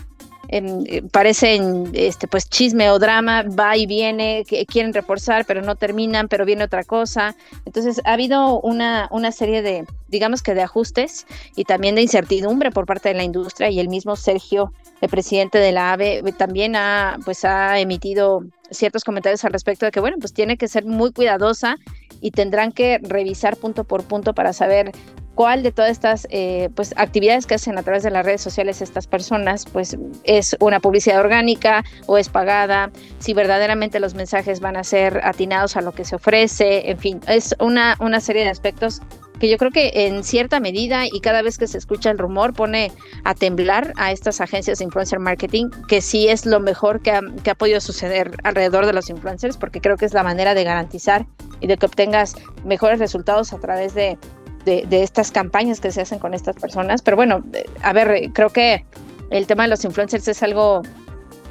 eh, 0.49 1.01
parece 1.11 1.59
este 1.93 2.27
pues 2.27 2.49
chisme 2.49 2.89
o 2.89 2.99
drama, 2.99 3.43
va 3.43 3.77
y 3.77 3.85
viene, 3.85 4.43
que 4.47 4.65
quieren 4.65 4.93
reforzar, 4.93 5.45
pero 5.45 5.61
no 5.61 5.75
terminan, 5.75 6.27
pero 6.27 6.45
viene 6.45 6.63
otra 6.63 6.83
cosa. 6.83 7.35
Entonces 7.65 8.01
ha 8.05 8.13
habido 8.13 8.59
una, 8.61 9.07
una 9.11 9.31
serie 9.31 9.61
de, 9.61 9.85
digamos 10.07 10.41
que 10.41 10.53
de 10.53 10.61
ajustes 10.61 11.25
y 11.55 11.63
también 11.63 11.95
de 11.95 12.01
incertidumbre 12.01 12.71
por 12.71 12.85
parte 12.85 13.09
de 13.09 13.15
la 13.15 13.23
industria 13.23 13.69
y 13.69 13.79
el 13.79 13.89
mismo 13.89 14.15
Sergio, 14.15 14.71
el 15.01 15.09
presidente 15.09 15.57
de 15.57 15.71
la 15.71 15.93
AVE, 15.93 16.23
también 16.37 16.75
ha, 16.75 17.17
pues 17.25 17.45
ha 17.45 17.79
emitido 17.79 18.43
ciertos 18.71 19.03
comentarios 19.03 19.43
al 19.45 19.53
respecto 19.53 19.85
de 19.85 19.91
que, 19.91 19.99
bueno, 19.99 20.17
pues 20.19 20.33
tiene 20.33 20.57
que 20.57 20.67
ser 20.67 20.85
muy 20.85 21.11
cuidadosa 21.11 21.77
y 22.21 22.31
tendrán 22.31 22.71
que 22.71 22.99
revisar 23.01 23.57
punto 23.57 23.83
por 23.83 24.03
punto 24.03 24.33
para 24.33 24.53
saber 24.53 24.91
cuál 25.35 25.63
de 25.63 25.71
todas 25.71 25.91
estas 25.91 26.27
eh, 26.31 26.69
pues, 26.75 26.93
actividades 26.97 27.45
que 27.45 27.55
hacen 27.55 27.77
a 27.77 27.83
través 27.83 28.03
de 28.03 28.09
las 28.09 28.25
redes 28.25 28.41
sociales 28.41 28.81
estas 28.81 29.05
personas 29.05 29.65
pues 29.71 29.97
es 30.23 30.55
una 30.59 30.79
publicidad 30.79 31.19
orgánica 31.19 31.83
o 32.07 32.17
es 32.17 32.29
pagada, 32.29 32.89
si 33.19 33.33
verdaderamente 33.33 33.99
los 33.99 34.15
mensajes 34.15 34.61
van 34.61 34.77
a 34.77 34.83
ser 34.83 35.21
atinados 35.23 35.75
a 35.75 35.81
lo 35.81 35.91
que 35.91 36.05
se 36.05 36.15
ofrece, 36.15 36.89
en 36.89 36.97
fin, 36.97 37.19
es 37.27 37.55
una, 37.59 37.97
una 37.99 38.19
serie 38.21 38.43
de 38.43 38.49
aspectos 38.49 39.01
que 39.39 39.49
yo 39.49 39.57
creo 39.57 39.71
que 39.71 39.91
en 40.07 40.23
cierta 40.23 40.59
medida 40.59 41.05
y 41.05 41.19
cada 41.19 41.41
vez 41.41 41.57
que 41.57 41.67
se 41.67 41.77
escucha 41.77 42.09
el 42.09 42.17
rumor 42.17 42.53
pone 42.53 42.91
a 43.23 43.35
temblar 43.35 43.93
a 43.97 44.11
estas 44.11 44.41
agencias 44.41 44.79
de 44.79 44.85
influencer 44.85 45.19
marketing, 45.19 45.69
que 45.87 46.01
sí 46.01 46.27
es 46.27 46.45
lo 46.45 46.59
mejor 46.59 47.01
que 47.01 47.11
ha, 47.11 47.21
que 47.43 47.51
ha 47.51 47.55
podido 47.55 47.81
suceder 47.81 48.31
alrededor 48.43 48.85
de 48.85 48.93
los 48.93 49.09
influencers, 49.09 49.57
porque 49.57 49.81
creo 49.81 49.97
que 49.97 50.05
es 50.05 50.13
la 50.13 50.23
manera 50.23 50.53
de 50.53 50.63
garantizar 50.63 51.25
y 51.59 51.67
de 51.67 51.77
que 51.77 51.85
obtengas 51.85 52.35
mejores 52.63 52.99
resultados 52.99 53.53
a 53.53 53.59
través 53.59 53.93
de 53.93 54.17
de, 54.65 55.03
estas 55.03 55.31
campañas 55.31 55.79
que 55.79 55.91
se 55.91 56.01
hacen 56.01 56.19
con 56.19 56.33
estas 56.33 56.55
personas. 56.55 57.01
Pero 57.01 57.17
bueno, 57.17 57.43
a 57.81 57.93
ver, 57.93 58.31
creo 58.33 58.49
que 58.49 58.85
el 59.29 59.47
tema 59.47 59.63
de 59.63 59.69
los 59.69 59.85
influencers 59.85 60.27
es 60.27 60.43
algo 60.43 60.81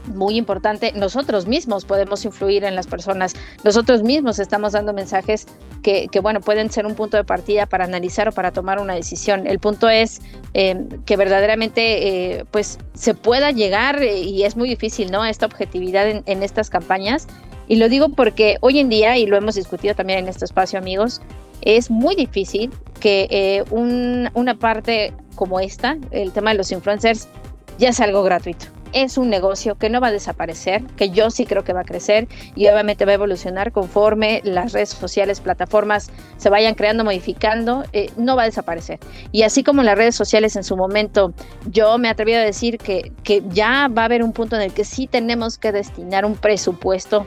muy 0.06 0.36
importante. 0.36 0.92
Nosotros 0.92 1.46
mismos 1.46 1.84
podemos 1.84 2.24
influir 2.24 2.64
en 2.64 2.74
las 2.74 2.86
personas. 2.86 3.34
Nosotros 3.62 4.02
mismos 4.02 4.38
estamos 4.38 4.72
dando 4.72 4.92
mensajes 4.92 5.46
que, 5.82 6.08
bueno, 6.22 6.40
pueden 6.40 6.70
ser 6.70 6.86
un 6.86 6.94
punto 6.94 7.16
de 7.16 7.24
partida 7.24 7.66
para 7.66 7.84
analizar 7.84 8.28
o 8.28 8.32
para 8.32 8.52
tomar 8.52 8.80
una 8.80 8.94
decisión. 8.94 9.46
El 9.46 9.58
punto 9.58 9.88
es 9.88 10.20
eh, 10.54 10.86
que 11.04 11.16
verdaderamente 11.16 12.38
eh, 12.38 12.44
pues 12.50 12.78
se 12.94 13.14
pueda 13.14 13.50
llegar, 13.50 14.02
eh, 14.02 14.20
y 14.20 14.44
es 14.44 14.56
muy 14.56 14.68
difícil, 14.68 15.10
¿no? 15.10 15.24
Esta 15.24 15.44
objetividad 15.44 16.08
en, 16.08 16.22
en 16.26 16.42
estas 16.42 16.70
campañas. 16.70 17.26
Y 17.68 17.76
lo 17.76 17.88
digo 17.88 18.10
porque 18.10 18.56
hoy 18.60 18.78
en 18.78 18.88
día, 18.88 19.18
y 19.18 19.26
lo 19.26 19.36
hemos 19.36 19.56
discutido 19.56 19.94
también 19.94 20.20
en 20.20 20.28
este 20.28 20.46
espacio, 20.46 20.78
amigos, 20.78 21.20
es 21.60 21.90
muy 21.90 22.14
difícil 22.14 22.70
que 23.04 23.28
eh, 23.28 23.64
una 23.70 24.54
parte 24.54 25.12
como 25.34 25.60
esta, 25.60 25.98
el 26.10 26.32
tema 26.32 26.52
de 26.52 26.56
los 26.56 26.72
influencers, 26.72 27.28
ya 27.76 27.90
es 27.90 28.00
algo 28.00 28.22
gratuito. 28.22 28.64
Es 28.94 29.18
un 29.18 29.28
negocio 29.28 29.74
que 29.74 29.90
no 29.90 30.00
va 30.00 30.06
a 30.06 30.10
desaparecer, 30.10 30.82
que 30.96 31.10
yo 31.10 31.30
sí 31.30 31.44
creo 31.44 31.64
que 31.64 31.74
va 31.74 31.82
a 31.82 31.84
crecer 31.84 32.28
y 32.54 32.66
obviamente 32.66 33.04
va 33.04 33.10
a 33.10 33.16
evolucionar 33.16 33.72
conforme 33.72 34.40
las 34.42 34.72
redes 34.72 34.88
sociales, 34.88 35.42
plataformas 35.42 36.10
se 36.38 36.48
vayan 36.48 36.74
creando, 36.76 37.04
modificando, 37.04 37.84
eh, 37.92 38.10
no 38.16 38.36
va 38.36 38.44
a 38.44 38.46
desaparecer. 38.46 39.00
Y 39.32 39.42
así 39.42 39.62
como 39.62 39.82
las 39.82 39.98
redes 39.98 40.14
sociales 40.14 40.56
en 40.56 40.64
su 40.64 40.74
momento, 40.74 41.34
yo 41.66 41.98
me 41.98 42.08
atreví 42.08 42.32
a 42.32 42.40
decir 42.40 42.78
que, 42.78 43.12
que 43.22 43.42
ya 43.50 43.88
va 43.88 44.02
a 44.02 44.04
haber 44.06 44.22
un 44.22 44.32
punto 44.32 44.56
en 44.56 44.62
el 44.62 44.72
que 44.72 44.84
sí 44.84 45.08
tenemos 45.08 45.58
que 45.58 45.72
destinar 45.72 46.24
un 46.24 46.36
presupuesto 46.36 47.26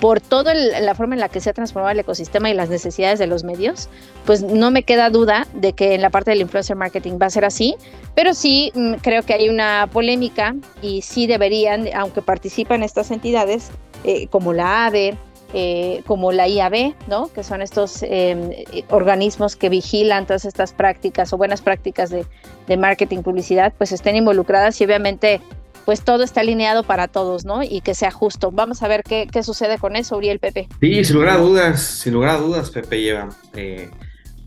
por 0.00 0.20
toda 0.20 0.54
la 0.54 0.94
forma 0.94 1.14
en 1.14 1.20
la 1.20 1.28
que 1.28 1.40
se 1.40 1.50
ha 1.50 1.52
transformado 1.52 1.92
el 1.92 2.00
ecosistema 2.00 2.50
y 2.50 2.54
las 2.54 2.68
necesidades 2.68 3.18
de 3.18 3.26
los 3.26 3.44
medios, 3.44 3.88
pues 4.24 4.42
no 4.42 4.70
me 4.70 4.82
queda 4.82 5.10
duda 5.10 5.46
de 5.54 5.72
que 5.72 5.94
en 5.94 6.02
la 6.02 6.10
parte 6.10 6.30
del 6.30 6.40
influencer 6.40 6.76
marketing 6.76 7.18
va 7.20 7.26
a 7.26 7.30
ser 7.30 7.44
así, 7.44 7.74
pero 8.14 8.34
sí 8.34 8.70
mm, 8.74 8.94
creo 8.94 9.22
que 9.22 9.34
hay 9.34 9.48
una 9.48 9.88
polémica 9.92 10.54
y 10.82 11.02
sí 11.02 11.26
deberían, 11.26 11.88
aunque 11.94 12.22
participan 12.22 12.82
estas 12.82 13.10
entidades 13.10 13.70
eh, 14.04 14.28
como 14.28 14.52
la 14.52 14.86
ADE, 14.86 15.16
eh, 15.54 16.02
como 16.06 16.30
la 16.30 16.46
IAB, 16.46 16.94
¿no? 17.08 17.32
que 17.32 17.42
son 17.42 17.62
estos 17.62 18.02
em, 18.02 18.50
organismos 18.90 19.56
que 19.56 19.70
vigilan 19.70 20.26
todas 20.26 20.44
estas 20.44 20.74
prácticas 20.74 21.32
o 21.32 21.38
buenas 21.38 21.62
prácticas 21.62 22.10
de, 22.10 22.26
de 22.66 22.76
marketing, 22.76 23.22
publicidad, 23.22 23.72
pues 23.76 23.90
estén 23.92 24.14
involucradas 24.14 24.78
y 24.80 24.84
obviamente 24.84 25.40
pues 25.88 26.02
todo 26.02 26.22
está 26.22 26.42
alineado 26.42 26.82
para 26.82 27.08
todos, 27.08 27.46
¿no? 27.46 27.62
Y 27.62 27.80
que 27.80 27.94
sea 27.94 28.10
justo. 28.10 28.50
Vamos 28.52 28.82
a 28.82 28.88
ver 28.88 29.02
qué, 29.02 29.26
qué 29.32 29.42
sucede 29.42 29.78
con 29.78 29.96
eso, 29.96 30.18
Uriel 30.18 30.38
Pepe. 30.38 30.68
Sí, 30.82 31.02
sin 31.02 31.14
lugar 31.16 31.30
a 31.30 31.38
dudas, 31.38 31.80
sin 31.80 32.12
lugar 32.12 32.28
a 32.28 32.36
dudas, 32.36 32.70
Pepe 32.70 33.00
lleva. 33.00 33.30
Eh, 33.54 33.88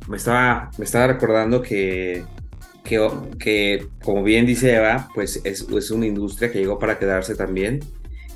me, 0.07 0.17
estaba, 0.17 0.69
me 0.77 0.85
estaba 0.85 1.07
recordando 1.07 1.63
que, 1.63 2.25
que, 2.83 3.09
que, 3.39 3.87
como 4.03 4.21
bien 4.21 4.45
dice 4.45 4.75
Eva, 4.75 5.09
pues 5.15 5.41
es, 5.43 5.65
es 5.67 5.89
una 5.89 6.05
industria 6.05 6.51
que 6.51 6.59
llegó 6.59 6.77
para 6.77 6.99
quedarse 6.99 7.33
también 7.33 7.79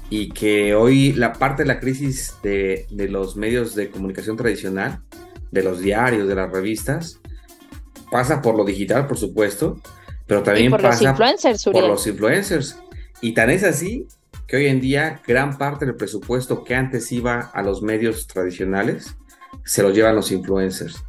y 0.10 0.30
que 0.30 0.74
hoy 0.74 1.13
la 1.13 1.34
parte 1.34 1.62
de 1.62 1.68
la 1.68 1.80
crisis 1.80 2.34
de, 2.41 2.88
de, 2.89 3.08
los 3.08 3.36
medios 3.36 3.76
de 3.76 3.91
comunicación 3.91 4.36
tradicional, 4.36 5.02
de 5.52 5.62
los 5.62 5.80
diarios, 5.80 6.28
de 6.28 6.34
las 6.34 6.52
revistas, 6.52 7.20
pasa 8.10 8.41
por 8.41 8.56
lo 8.56 8.65
digital, 8.65 9.06
por 9.06 9.20
supuesto, 9.20 9.80
pero 10.26 10.41
también 10.41 10.72
por 10.72 10.82
pasa 10.82 11.04
los 11.04 11.12
influencers, 11.12 11.63
por 11.65 11.88
los 11.88 12.08
influencers. 12.08 12.80
Y 13.26 13.32
tan 13.32 13.50
es 13.50 13.64
así 13.64 14.08
que 14.46 14.58
hoy 14.58 14.68
en 14.68 14.80
día 14.80 15.20
gran 15.26 15.58
parte 15.58 15.88
del 15.88 15.96
presupuesto 15.96 16.64
que 16.64 16.76
antes 16.76 17.12
iba 17.12 17.40
a 17.40 17.64
los 17.64 17.82
medios 17.82 18.28
tradicionales 18.28 19.18
se 19.64 19.82
lo 19.82 19.90
llevan 19.90 20.16
los 20.16 20.32
influencers. 20.32 21.04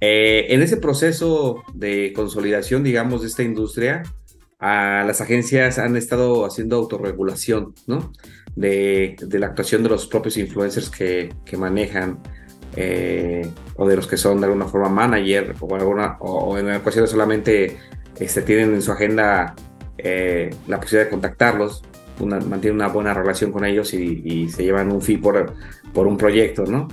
Eh, 0.00 0.46
en 0.48 0.60
ese 0.60 0.76
proceso 0.78 1.62
de 1.72 2.12
consolidación, 2.16 2.82
digamos, 2.82 3.20
de 3.20 3.28
esta 3.28 3.44
industria, 3.44 4.02
a 4.58 5.04
las 5.06 5.20
agencias 5.20 5.78
han 5.78 5.96
estado 5.96 6.44
haciendo 6.44 6.74
autorregulación, 6.74 7.76
¿no? 7.86 8.12
De, 8.56 9.14
la 9.30 9.46
actuación 9.46 9.84
de 9.84 9.90
los 9.90 10.08
propios 10.08 10.38
influencers 10.38 10.90
que, 10.90 11.32
manejan 11.56 12.18
eh, 12.74 13.48
o 13.76 13.86
de 13.86 13.94
los 13.94 14.08
que 14.08 14.16
son 14.16 14.40
de 14.40 14.46
alguna 14.46 14.66
forma 14.66 14.88
manager 14.88 15.54
o, 15.60 15.76
alguna, 15.76 16.16
o, 16.18 16.58
en 16.58 16.74
ocasiones 16.74 17.10
solamente 17.10 17.78
este, 18.18 18.42
tienen 18.42 18.74
en 18.74 18.82
su 18.82 18.90
agenda 18.90 19.54
eh, 19.98 20.54
la 20.66 20.80
posibilidad 20.80 21.06
de 21.06 21.10
contactarlos, 21.10 21.82
mantienen 22.18 22.76
una 22.76 22.88
buena 22.88 23.14
relación 23.14 23.50
con 23.52 23.64
ellos 23.64 23.92
y, 23.94 24.48
se 24.48 24.62
llevan 24.62 24.92
un 24.92 25.02
fee 25.02 25.18
por, 25.18 25.54
por 25.92 26.06
un 26.06 26.16
proyecto, 26.16 26.64
¿no? 26.66 26.88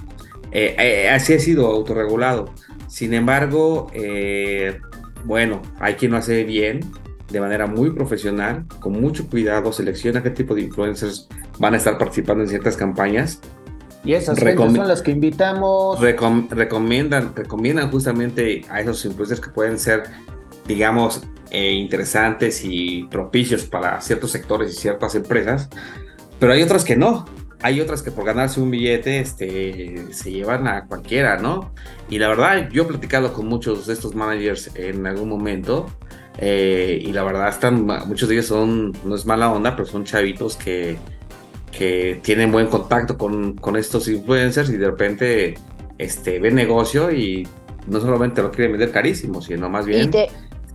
Eh, 0.52 0.76
eh, 0.80 1.10
así 1.10 1.34
ha 1.34 1.40
sido 1.40 1.68
autorregulado. 1.68 2.54
Sin 2.88 3.14
embargo, 3.14 3.92
bueno, 5.26 5.62
hay 5.80 5.94
quien 5.96 6.12
lo 6.12 6.18
hace 6.18 6.44
bien, 6.44 6.80
de 7.30 7.40
manera 7.40 7.68
muy 7.68 7.92
profesional, 7.92 8.66
con 8.80 9.00
mucho 9.00 9.30
cuidado, 9.30 9.72
selecciona 9.72 10.24
qué 10.24 10.32
tipo 10.32 10.56
de 10.56 10.62
influencers 10.62 11.28
van 11.60 11.76
a 11.76 11.78
estar 11.78 11.98
participando 11.98 12.44
en 12.44 12.50
ciertas 12.50 12.76
campañas. 12.76 13.40
Y 14.04 14.14
esas 14.14 14.40
son 14.40 14.88
las 14.88 15.02
que 15.02 15.12
invitamos. 15.12 16.00
recomiendan, 16.00 17.36
recomiendan 17.36 17.92
justamente 17.92 18.66
a 18.70 18.80
esos 18.82 19.04
influencers 19.06 19.42
que 19.42 19.50
pueden 19.50 19.78
ser 19.78 20.04
digamos, 20.70 21.24
eh, 21.50 21.72
interesantes 21.72 22.62
y 22.64 23.06
propicios 23.06 23.66
para 23.66 24.00
ciertos 24.02 24.32
sectores 24.32 24.72
y 24.72 24.76
ciertas 24.76 25.16
empresas, 25.16 25.68
pero 26.40 26.54
hay 26.54 26.62
otras 26.62 26.86
que 26.86 26.96
no. 26.96 27.26
Hay 27.62 27.82
otras 27.82 28.02
que 28.02 28.12
por 28.12 28.24
ganarse 28.24 28.62
un 28.62 28.72
billete 28.72 29.20
este, 29.20 30.14
se 30.14 30.32
llevan 30.32 30.66
a 30.66 30.86
cualquiera, 30.86 31.38
¿no? 31.40 31.74
Y 32.10 32.18
la 32.18 32.30
verdad, 32.30 32.70
yo 32.70 32.84
he 32.84 32.86
platicado 32.86 33.34
con 33.34 33.48
muchos 33.48 33.86
de 33.86 33.94
estos 33.94 34.16
managers 34.16 34.72
en 34.76 35.06
algún 35.06 35.28
momento 35.28 35.88
eh, 36.38 37.02
y 37.04 37.12
la 37.12 37.24
verdad 37.24 37.50
están, 37.50 37.86
muchos 38.08 38.30
de 38.30 38.36
ellos 38.36 38.46
son, 38.46 38.94
no 39.04 39.14
es 39.14 39.26
mala 39.26 39.52
onda, 39.52 39.76
pero 39.76 39.86
son 39.86 40.06
chavitos 40.06 40.56
que, 40.56 40.98
que 41.70 42.22
tienen 42.24 42.50
buen 42.54 42.68
contacto 42.68 43.18
con, 43.18 43.56
con 43.56 43.76
estos 43.76 44.08
influencers 44.08 44.70
y 44.70 44.78
de 44.78 44.86
repente 44.86 45.56
este, 45.98 46.40
ven 46.40 46.56
negocio 46.56 47.12
y 47.12 47.46
no 47.88 48.00
solamente 48.00 48.42
lo 48.42 48.52
quieren 48.52 48.72
vender 48.72 48.92
carísimo, 48.92 49.42
sino 49.42 49.68
más 49.68 49.86
bien... 49.86 50.12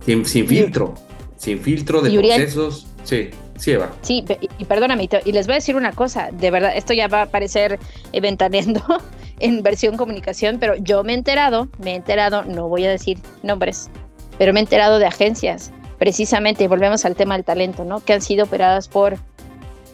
Sin, 0.05 0.23
filtro, 0.23 0.93
sin 1.35 1.59
filtro 1.59 2.01
de 2.01 2.11
procesos. 2.11 2.85
Sí, 3.03 3.29
sí, 3.57 3.71
Eva. 3.71 3.91
Sí, 4.01 4.23
y, 4.59 4.65
perdóname, 4.65 5.09
y 5.25 5.31
les 5.31 5.47
voy 5.47 5.53
a 5.53 5.55
decir 5.55 5.75
una 5.75 5.91
cosa, 5.93 6.29
de 6.31 6.51
verdad, 6.51 6.75
esto 6.75 6.93
ya 6.93 7.07
va 7.07 7.23
a 7.23 7.25
parecer 7.25 7.79
ventaneando, 8.13 8.81
en 9.39 9.63
versión 9.63 9.97
comunicación, 9.97 10.57
pero 10.59 10.75
yo 10.75 11.03
me 11.03 11.13
he 11.13 11.15
enterado, 11.15 11.67
me 11.79 11.93
he 11.93 11.95
enterado, 11.95 12.43
no 12.43 12.69
voy 12.69 12.85
a 12.85 12.89
decir 12.89 13.17
nombres, 13.43 13.89
pero 14.37 14.53
me 14.53 14.59
he 14.59 14.63
enterado 14.63 14.99
de 14.99 15.05
agencias, 15.05 15.71
precisamente, 15.97 16.63
y 16.63 16.67
volvemos 16.67 17.05
al 17.05 17.15
tema 17.15 17.35
del 17.35 17.43
talento, 17.43 17.83
¿no? 17.83 17.99
Que 17.99 18.13
han 18.13 18.21
sido 18.21 18.45
operadas 18.45 18.87
por 18.87 19.13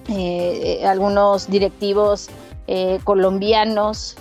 eh, 0.10 0.80
eh, 0.82 0.86
algunos 0.86 1.50
directivos 1.50 2.30
eh, 2.67 3.00
colombianos, 3.04 4.17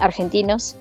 argentinos, 0.00 0.76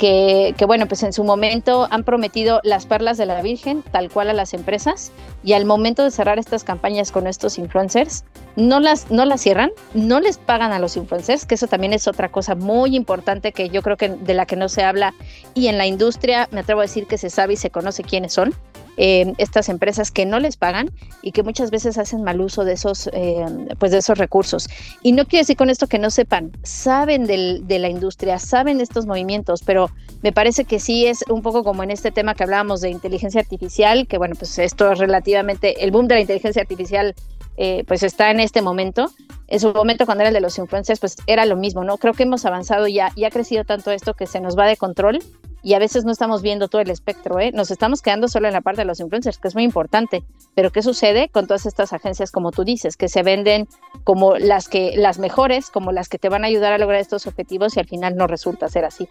que, 0.00 0.64
bueno, 0.66 0.86
pues 0.86 1.02
en 1.02 1.12
su 1.12 1.24
momento 1.24 1.86
han 1.90 2.04
prometido 2.04 2.62
las 2.64 2.86
perlas 2.86 3.18
de 3.18 3.26
la 3.26 3.42
Virgen, 3.42 3.82
tal 3.82 4.08
cual 4.08 4.30
a 4.30 4.32
las 4.32 4.54
empresas, 4.54 5.12
y 5.44 5.52
al 5.52 5.66
momento 5.66 6.02
de 6.02 6.10
cerrar 6.10 6.38
estas 6.38 6.64
campañas 6.64 7.12
con 7.12 7.26
estos 7.26 7.58
influencers, 7.58 8.24
no 8.56 8.80
las, 8.80 9.10
no 9.10 9.26
las 9.26 9.42
cierran, 9.42 9.72
no 9.92 10.18
les 10.20 10.38
pagan 10.38 10.72
a 10.72 10.78
los 10.78 10.96
influencers, 10.96 11.44
que 11.44 11.54
eso 11.54 11.66
también 11.66 11.92
es 11.92 12.08
otra 12.08 12.30
cosa 12.30 12.54
muy 12.54 12.96
importante 12.96 13.52
que 13.52 13.68
yo 13.68 13.82
creo 13.82 13.98
que 13.98 14.08
de 14.08 14.32
la 14.32 14.46
que 14.46 14.56
no 14.56 14.70
se 14.70 14.84
habla, 14.84 15.12
y 15.52 15.66
en 15.66 15.76
la 15.76 15.86
industria 15.86 16.48
me 16.50 16.60
atrevo 16.60 16.80
a 16.80 16.84
decir 16.84 17.06
que 17.06 17.18
se 17.18 17.28
sabe 17.28 17.52
y 17.52 17.56
se 17.56 17.68
conoce 17.68 18.02
quiénes 18.02 18.32
son. 18.32 18.54
Eh, 19.02 19.32
estas 19.38 19.70
empresas 19.70 20.10
que 20.10 20.26
no 20.26 20.38
les 20.40 20.58
pagan 20.58 20.90
y 21.22 21.32
que 21.32 21.42
muchas 21.42 21.70
veces 21.70 21.96
hacen 21.96 22.22
mal 22.22 22.38
uso 22.38 22.66
de 22.66 22.74
esos, 22.74 23.08
eh, 23.14 23.46
pues 23.78 23.92
de 23.92 23.98
esos 23.98 24.18
recursos. 24.18 24.68
Y 25.02 25.12
no 25.12 25.24
quiero 25.24 25.40
decir 25.40 25.56
con 25.56 25.70
esto 25.70 25.86
que 25.86 25.98
no 25.98 26.10
sepan, 26.10 26.52
saben 26.64 27.24
del, 27.24 27.66
de 27.66 27.78
la 27.78 27.88
industria, 27.88 28.38
saben 28.38 28.78
estos 28.78 29.06
movimientos, 29.06 29.62
pero 29.64 29.88
me 30.20 30.32
parece 30.32 30.66
que 30.66 30.78
sí 30.78 31.06
es 31.06 31.24
un 31.30 31.40
poco 31.40 31.64
como 31.64 31.82
en 31.82 31.90
este 31.90 32.10
tema 32.10 32.34
que 32.34 32.42
hablábamos 32.42 32.82
de 32.82 32.90
inteligencia 32.90 33.40
artificial, 33.40 34.06
que 34.06 34.18
bueno, 34.18 34.34
pues 34.38 34.58
esto 34.58 34.92
es 34.92 34.98
relativamente, 34.98 35.82
el 35.82 35.92
boom 35.92 36.06
de 36.06 36.16
la 36.16 36.20
inteligencia 36.20 36.60
artificial 36.60 37.14
eh, 37.56 37.84
pues 37.88 38.02
está 38.02 38.30
en 38.30 38.40
este 38.40 38.60
momento. 38.60 39.10
En 39.48 39.60
su 39.60 39.72
momento 39.72 40.04
cuando 40.04 40.20
era 40.20 40.28
el 40.28 40.34
de 40.34 40.42
los 40.42 40.58
influencers, 40.58 41.00
pues 41.00 41.16
era 41.26 41.46
lo 41.46 41.56
mismo, 41.56 41.84
¿no? 41.84 41.96
Creo 41.96 42.12
que 42.12 42.24
hemos 42.24 42.44
avanzado 42.44 42.86
ya 42.86 43.12
y 43.16 43.24
ha 43.24 43.30
crecido 43.30 43.64
tanto 43.64 43.92
esto 43.92 44.12
que 44.12 44.26
se 44.26 44.40
nos 44.40 44.58
va 44.58 44.66
de 44.66 44.76
control 44.76 45.20
y 45.62 45.74
a 45.74 45.78
veces 45.78 46.04
no 46.04 46.12
estamos 46.12 46.42
viendo 46.42 46.68
todo 46.68 46.80
el 46.80 46.90
espectro, 46.90 47.38
¿eh? 47.38 47.52
Nos 47.52 47.70
estamos 47.70 48.02
quedando 48.02 48.28
solo 48.28 48.48
en 48.48 48.54
la 48.54 48.60
parte 48.60 48.82
de 48.82 48.84
los 48.86 49.00
influencers, 49.00 49.38
que 49.38 49.48
es 49.48 49.54
muy 49.54 49.64
importante. 49.64 50.24
Pero 50.54 50.70
¿qué 50.70 50.82
sucede 50.82 51.28
con 51.28 51.46
todas 51.46 51.66
estas 51.66 51.92
agencias, 51.92 52.30
como 52.30 52.50
tú 52.50 52.64
dices, 52.64 52.96
que 52.96 53.08
se 53.08 53.22
venden 53.22 53.68
como 54.04 54.36
las 54.36 54.68
que, 54.68 54.94
las 54.96 55.18
mejores, 55.18 55.70
como 55.70 55.92
las 55.92 56.08
que 56.08 56.18
te 56.18 56.28
van 56.28 56.44
a 56.44 56.46
ayudar 56.46 56.72
a 56.72 56.78
lograr 56.78 57.00
estos 57.00 57.26
objetivos 57.26 57.76
y 57.76 57.80
al 57.80 57.86
final 57.86 58.16
no 58.16 58.26
resulta 58.26 58.68
ser 58.68 58.84
así? 58.84 59.08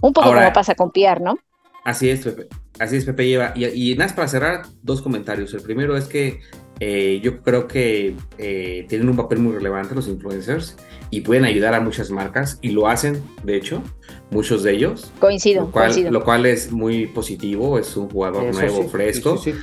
Un 0.00 0.12
poco 0.12 0.28
como 0.32 0.52
pasa 0.52 0.74
con 0.74 0.90
Pierre, 0.90 1.20
¿no? 1.20 1.38
Así 1.84 2.10
es, 2.10 2.24
Pepe. 2.24 2.48
Así 2.78 2.96
es, 2.96 3.04
Pepe 3.04 3.26
lleva. 3.26 3.52
Y, 3.54 3.92
y 3.92 3.94
nada, 3.96 4.14
para 4.14 4.28
cerrar, 4.28 4.66
dos 4.82 5.00
comentarios. 5.00 5.54
El 5.54 5.62
primero 5.62 5.96
es 5.96 6.06
que 6.06 6.40
eh, 6.80 7.20
yo 7.22 7.40
creo 7.42 7.66
que 7.66 8.14
eh, 8.38 8.86
tienen 8.88 9.08
un 9.08 9.16
papel 9.16 9.38
muy 9.38 9.54
relevante 9.54 9.94
los 9.94 10.08
influencers 10.08 10.76
y 11.10 11.22
pueden 11.22 11.44
ayudar 11.44 11.74
a 11.74 11.80
muchas 11.80 12.10
marcas 12.10 12.58
y 12.60 12.70
lo 12.70 12.88
hacen, 12.88 13.22
de 13.44 13.56
hecho, 13.56 13.82
muchos 14.30 14.62
de 14.62 14.72
ellos. 14.72 15.12
Coincido, 15.18 15.62
lo 15.62 15.70
cual, 15.70 15.84
coincido. 15.86 16.10
Lo 16.10 16.24
cual 16.24 16.46
es 16.46 16.72
muy 16.72 17.06
positivo, 17.06 17.78
es 17.78 17.96
un 17.96 18.10
jugador 18.10 18.52
nuevo, 18.52 18.88
fresco. 18.88 19.38
Sí, 19.38 19.54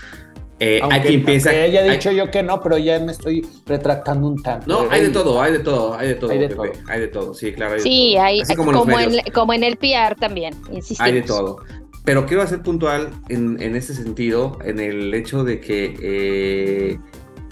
eh, 0.59 0.79
hay 0.81 1.01
quien 1.01 1.25
piensa. 1.25 1.51
Que 1.51 1.63
haya 1.63 1.83
dicho 1.83 2.11
yo 2.11 2.31
que 2.31 2.41
no, 2.41 2.61
pero 2.61 2.77
ya 2.77 2.99
me 2.99 3.11
estoy 3.11 3.45
retractando 3.65 4.27
un 4.27 4.41
tanto. 4.41 4.65
No, 4.67 4.89
hay 4.89 5.01
de 5.01 5.09
todo, 5.09 5.41
hay 5.41 5.51
de 5.51 5.59
todo, 5.59 5.95
hay 5.95 6.07
de 6.07 6.15
todo, 6.15 6.31
hay 6.31 6.39
de, 6.39 6.49
todo. 6.49 6.63
Hay 6.87 6.99
de 7.01 7.07
todo. 7.07 7.33
sí, 7.33 7.53
claro. 7.53 7.73
Hay 7.73 7.79
sí, 7.81 8.17
hay, 8.17 8.41
como, 8.55 8.71
como, 8.71 8.99
en, 8.99 9.19
como, 9.33 9.53
en, 9.53 9.63
el 9.63 9.77
PR 9.77 10.15
también, 10.19 10.55
insistimos. 10.71 10.99
Hay 11.01 11.13
de 11.13 11.21
todo. 11.23 11.57
Pero 12.03 12.25
quiero 12.25 12.41
hacer 12.41 12.61
puntual 12.61 13.11
en, 13.29 13.61
en 13.61 13.75
este 13.75 13.93
sentido, 13.93 14.59
en 14.63 14.79
el 14.79 15.13
hecho 15.13 15.43
de 15.43 15.61
que 15.61 15.95
eh, 16.01 16.99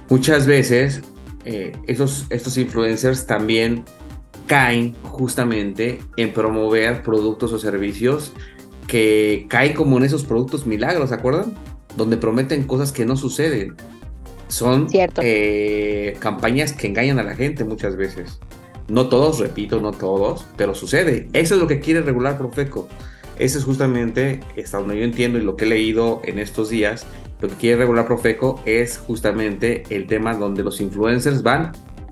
muchas 0.09 0.45
veces 0.45 1.01
eh, 1.45 1.71
esos, 1.87 2.25
estos 2.29 2.57
influencers 2.57 3.25
también 3.25 3.85
caen 4.47 4.93
justamente 5.03 5.99
en 6.17 6.33
promover 6.33 7.03
productos 7.03 7.53
o 7.53 7.59
servicios 7.59 8.33
que 8.87 9.45
caen 9.47 9.73
como 9.73 9.97
en 9.97 10.03
esos 10.03 10.25
productos 10.25 10.65
milagros, 10.65 11.09
¿se 11.09 11.15
acuerdan? 11.15 11.53
Donde 11.95 12.17
prometen 12.17 12.63
cosas 12.63 12.91
que 12.91 13.05
no 13.05 13.15
suceden. 13.15 13.75
Son 14.49 14.87
eh, 14.91 16.17
campañas 16.19 16.73
que 16.73 16.87
engañan 16.87 17.17
a 17.19 17.23
la 17.23 17.35
gente 17.35 17.63
muchas 17.63 17.95
veces. 17.95 18.39
No 18.89 19.07
todos, 19.07 19.39
repito, 19.39 19.79
no 19.79 19.93
todos, 19.93 20.45
pero 20.57 20.75
sucede. 20.75 21.29
Eso 21.31 21.55
es 21.55 21.61
lo 21.61 21.67
que 21.67 21.79
quiere 21.79 22.01
regular 22.01 22.37
Profeco. 22.37 22.89
Eso 23.37 23.57
es 23.57 23.63
justamente, 23.63 24.39
hasta 24.61 24.77
donde 24.77 24.97
yo 24.97 25.03
entiendo 25.03 25.39
y 25.39 25.41
lo 25.41 25.55
que 25.55 25.65
he 25.65 25.67
leído 25.67 26.21
en 26.23 26.39
estos 26.39 26.69
días, 26.69 27.05
lo 27.41 27.49
que 27.49 27.55
quiere 27.55 27.77
regular 27.77 28.05
Profeco 28.05 28.61
es 28.65 28.97
justamente 28.97 29.83
el 29.89 30.05
tema 30.07 30.35
donde 30.35 30.63
los 30.63 30.79
influencers 30.79 31.41
van 31.41 31.71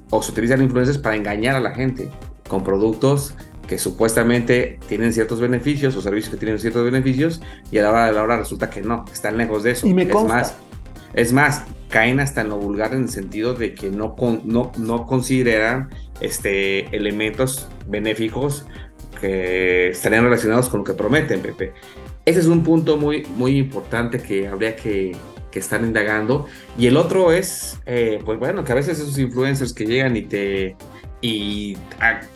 o 0.09 0.23
se 0.23 0.31
utilizan 0.31 0.61
influencers 0.61 0.97
para 0.97 1.15
engañar 1.15 1.55
a 1.55 1.59
la 1.59 1.71
gente 1.71 2.09
con 2.47 2.63
productos 2.63 3.35
que 3.67 3.77
supuestamente 3.77 4.79
tienen 4.87 5.13
ciertos 5.13 5.39
beneficios 5.39 5.95
o 5.95 6.01
servicios 6.01 6.31
que 6.31 6.37
tienen 6.37 6.57
ciertos 6.57 6.83
beneficios 6.83 7.41
y 7.69 7.77
a 7.77 7.83
la 7.83 7.91
hora 7.91 8.05
de 8.07 8.13
la 8.13 8.23
hora 8.23 8.37
resulta 8.37 8.71
que 8.71 8.81
no, 8.81 9.05
están 9.13 9.37
lejos 9.37 9.61
de 9.61 9.71
eso. 9.71 9.85
Y 9.85 9.93
me 9.93 10.03
es 10.03 10.13
más, 10.13 10.55
es 11.13 11.31
más, 11.31 11.63
caen 11.89 12.19
hasta 12.19 12.41
en 12.41 12.49
lo 12.49 12.57
vulgar 12.57 12.95
en 12.95 13.03
el 13.03 13.09
sentido 13.09 13.53
de 13.53 13.75
que 13.75 13.91
no, 13.91 14.15
no, 14.43 14.71
no 14.75 15.05
consideran 15.05 15.89
este, 16.19 16.95
elementos 16.95 17.69
benéficos 17.87 18.65
que 19.19 19.89
estarían 19.89 20.23
relacionados 20.23 20.69
con 20.69 20.79
lo 20.79 20.83
que 20.83 20.93
prometen, 20.93 21.41
Pepe. 21.41 21.73
Ese 22.25 22.39
es 22.39 22.45
un 22.45 22.63
punto 22.63 22.97
muy, 22.97 23.25
muy 23.35 23.57
importante 23.57 24.19
que 24.19 24.47
habría 24.47 24.75
que, 24.75 25.15
que 25.51 25.59
estar 25.59 25.81
indagando. 25.81 26.45
Y 26.77 26.87
el 26.87 26.97
otro 26.97 27.31
es, 27.31 27.79
eh, 27.85 28.19
pues 28.23 28.39
bueno, 28.39 28.63
que 28.63 28.71
a 28.71 28.75
veces 28.75 28.99
esos 28.99 29.17
influencers 29.17 29.73
que 29.73 29.85
llegan 29.85 30.15
y 30.15 30.23
te, 30.23 30.75
y 31.21 31.77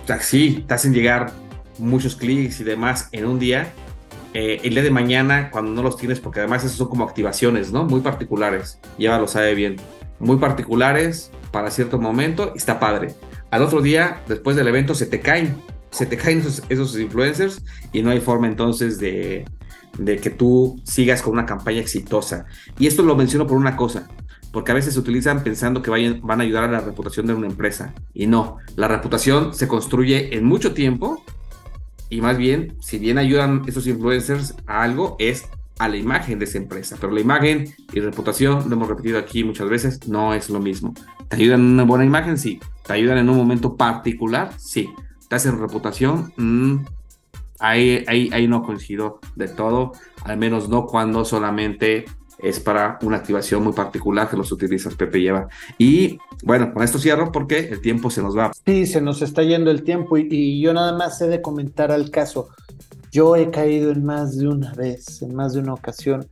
así 0.08 0.64
te 0.68 0.74
hacen 0.74 0.94
llegar 0.94 1.32
muchos 1.78 2.16
clics 2.16 2.60
y 2.60 2.64
demás 2.64 3.10
en 3.12 3.26
un 3.26 3.40
día, 3.40 3.72
eh, 4.34 4.60
el 4.64 4.74
día 4.74 4.84
de 4.84 4.92
mañana, 4.92 5.52
cuando 5.52 5.72
no 5.72 5.84
los 5.84 5.98
tienes, 5.98 6.20
porque 6.20 6.40
además 6.40 6.64
esos 6.64 6.78
son 6.78 6.88
como 6.88 7.04
activaciones, 7.04 7.72
¿no? 7.72 7.86
Muy 7.86 8.02
particulares, 8.02 8.80
ya 8.98 9.20
lo 9.20 9.28
sabe 9.28 9.54
bien, 9.54 9.76
muy 10.20 10.38
particulares 10.38 11.32
para 11.52 11.70
cierto 11.70 12.00
momento, 12.00 12.54
está 12.56 12.80
padre. 12.80 13.14
Al 13.52 13.62
otro 13.62 13.82
día, 13.82 14.22
después 14.28 14.56
del 14.56 14.68
evento, 14.68 14.96
se 14.96 15.06
te 15.06 15.20
caen 15.20 15.56
se 15.94 16.08
te 16.08 16.18
caen 16.18 16.44
esos, 16.70 17.00
influencers 17.00 17.64
y 17.94 18.02
no 18.02 18.10
hay 18.10 18.20
forma 18.20 18.48
entonces 18.48 19.00
de, 19.00 19.46
que 20.04 20.30
tú 20.32 20.82
sigas 20.84 21.22
con 21.22 21.34
una 21.34 21.46
campaña 21.46 21.80
exitosa. 21.80 22.46
Y 22.80 22.88
esto 22.88 23.04
lo 23.04 23.16
menciono 23.16 23.46
por 23.46 23.58
una 23.58 23.76
cosa, 23.78 24.10
porque 24.52 24.72
a 24.72 24.76
veces 24.76 24.96
se 24.96 25.00
utilizan 25.00 25.44
pensando 25.44 25.84
que 25.84 25.92
vayan, 25.92 26.20
van 26.24 26.42
a 26.42 26.44
ayudar 26.44 26.64
a 26.64 26.72
la 26.72 26.80
reputación 26.80 27.28
de 27.28 27.36
una 27.36 27.46
empresa. 27.46 27.94
Y 28.14 28.26
no, 28.26 28.58
la 28.76 28.88
reputación 28.88 29.54
se 29.54 29.68
construye 29.68 30.36
en 30.36 30.46
mucho 30.46 30.74
tiempo 30.74 31.24
y 32.10 32.22
más 32.22 32.38
bien, 32.38 32.76
si 32.82 32.98
bien 32.98 33.20
ayudan 33.20 33.62
esos 33.68 33.86
influencers 33.86 34.56
a 34.66 34.82
algo, 34.82 35.16
es 35.20 35.46
a 35.78 35.90
la 35.90 35.98
imagen 35.98 36.40
de 36.40 36.46
esa 36.46 36.58
empresa. 36.58 36.98
Pero 37.00 37.14
la 37.14 37.22
imagen 37.22 37.72
y 37.94 38.00
reputación, 38.00 38.68
lo 38.68 38.76
hemos 38.76 38.88
repetido 38.88 39.20
aquí 39.20 39.44
muchas 39.44 39.70
veces, 39.70 40.08
no 40.08 40.34
es 40.34 40.50
lo 40.50 40.60
mismo. 40.60 40.96
¿Te 41.30 41.36
ayudan 41.36 41.62
en 41.62 41.68
una 41.68 41.84
buena 41.84 42.06
imagen? 42.06 42.40
Sí. 42.40 42.60
¿Te 42.86 42.94
ayudan 42.94 43.20
en 43.20 43.30
un 43.30 43.38
momento 43.38 43.76
particular? 43.76 44.54
Sí 44.58 44.90
en 45.46 45.60
reputación, 45.60 46.32
mm, 46.38 46.86
ahí, 47.60 48.04
ahí, 48.08 48.48
no 48.48 48.64
coincido 48.64 49.20
de 49.36 49.48
todo, 49.48 49.94
al 50.24 50.38
menos 50.38 50.70
no 50.70 50.86
cuando 50.86 51.26
solamente 51.26 52.06
es 52.40 52.60
para 52.60 53.00
una 53.04 53.18
activación 53.18 53.64
muy 53.64 53.74
particular 53.74 54.30
que 54.30 54.38
los 54.38 54.52
utilizas 54.52 54.96
Pepe 54.96 55.22
lleva. 55.22 55.48
Y 55.78 56.18
bueno, 56.44 56.74
con 56.74 56.84
esto 56.84 57.00
cierro 57.00 57.32
porque 57.32 57.60
el 57.60 57.82
tiempo 57.82 58.10
se 58.10 58.22
nos 58.22 58.38
va. 58.38 58.52
Sí, 58.66 58.86
se 58.86 59.02
nos 59.02 59.22
está 59.22 59.44
yendo 59.44 59.72
el 59.72 59.84
tiempo 59.84 60.18
y, 60.18 60.28
y, 60.30 60.62
yo 60.62 60.74
nada 60.74 60.96
más 60.98 61.22
he 61.22 61.28
de 61.28 61.42
comentar 61.42 61.92
al 61.92 62.12
caso. 62.12 62.50
Yo 63.12 63.36
he 63.36 63.50
caído 63.50 63.92
en 63.92 64.04
más 64.04 64.38
de 64.38 64.48
una 64.48 64.74
vez, 64.74 65.22
en 65.22 65.36
más 65.36 65.54
de 65.54 65.60
una 65.60 65.74
ocasión, 65.74 66.28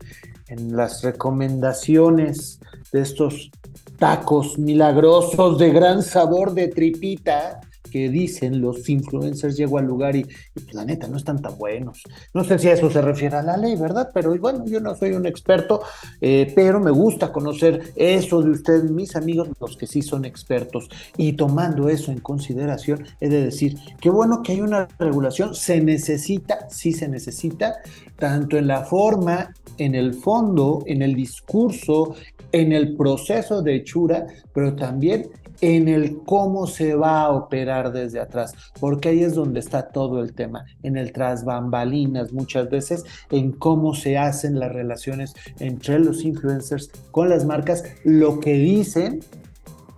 en 0.48 0.76
las 0.76 1.02
recomendaciones 1.02 2.60
de 2.92 3.02
estos 3.02 3.52
tacos 3.98 4.58
milagrosos 4.58 5.58
de 5.60 5.72
gran 5.72 6.04
sabor 6.04 6.54
de 6.54 6.68
tripita 6.68 7.62
que 7.92 8.10
dicen 8.10 8.62
los 8.62 8.90
influencers, 8.90 9.58
llego 9.58 9.78
al 9.78 9.86
lugar 9.86 10.16
y, 10.16 10.26
pues, 10.54 10.74
la 10.74 10.86
neta 10.86 11.08
no 11.08 11.18
están 11.18 11.42
tan 11.42 11.58
buenos. 11.58 12.02
No 12.34 12.44
sé 12.44 12.58
si 12.58 12.70
a 12.70 12.74
eso 12.74 12.90
se 12.90 13.02
refiere 13.02 13.36
a 13.36 13.44
la 13.44 13.58
ley, 13.58 13.76
¿verdad? 13.76 14.10
Pero 14.14 14.36
bueno, 14.38 14.66
yo 14.66 14.80
no 14.80 14.96
soy 14.96 15.12
un 15.12 15.26
experto, 15.26 15.82
eh, 16.22 16.52
pero 16.56 16.80
me 16.80 16.92
gusta 16.92 17.32
conocer 17.32 17.92
eso 17.96 18.42
de 18.42 18.52
ustedes, 18.52 18.90
mis 18.90 19.16
amigos, 19.16 19.50
los 19.60 19.78
que 19.78 19.86
sí 19.86 20.02
son 20.02 20.26
expertos. 20.26 20.90
Y 21.18 21.34
tomando 21.34 21.90
eso 21.90 22.12
en 22.12 22.20
consideración, 22.20 23.06
he 23.20 23.30
de 23.30 23.44
decir, 23.44 23.78
qué 24.00 24.10
bueno 24.10 24.42
que 24.42 24.54
hay 24.54 24.62
una 24.62 24.88
regulación, 24.98 25.54
se 25.54 25.82
necesita, 25.82 26.70
sí 26.70 26.94
se 26.94 27.08
necesita, 27.08 27.76
tanto 28.18 28.58
en 28.58 28.68
la 28.68 28.86
forma, 28.86 29.54
en 29.78 29.96
el 29.96 30.14
fondo, 30.14 30.84
en 30.86 31.02
el 31.02 31.16
discurso, 31.16 32.16
en 32.52 32.72
el 32.72 32.96
proceso 32.96 33.62
de 33.62 33.76
hechura, 33.76 34.28
pero 34.54 34.76
también 34.76 35.30
en 35.62 35.88
el 35.88 36.18
cómo 36.26 36.68
se 36.68 36.96
va 36.96 37.22
a 37.22 37.32
operar 37.32 37.92
desde 37.92 38.20
atrás, 38.20 38.54
porque 38.80 39.10
ahí 39.10 39.24
es 39.24 39.36
donde 39.36 39.60
está 39.60 39.90
todo 39.90 40.22
el 40.22 40.34
tema, 40.34 40.66
en 40.84 40.98
el 40.98 41.12
tras 41.14 41.46
bambalinas 41.46 42.34
muchas 42.34 42.70
veces, 42.70 43.06
en 43.30 43.52
cómo 43.52 43.94
se 43.94 44.18
hacen 44.18 44.60
las 44.60 44.72
relaciones 44.72 45.34
entre 45.60 46.00
los 46.00 46.24
influencers 46.24 46.90
con 47.12 47.30
las 47.30 47.46
marcas, 47.46 47.84
lo 48.04 48.40
que 48.40 48.54
dicen, 48.54 49.22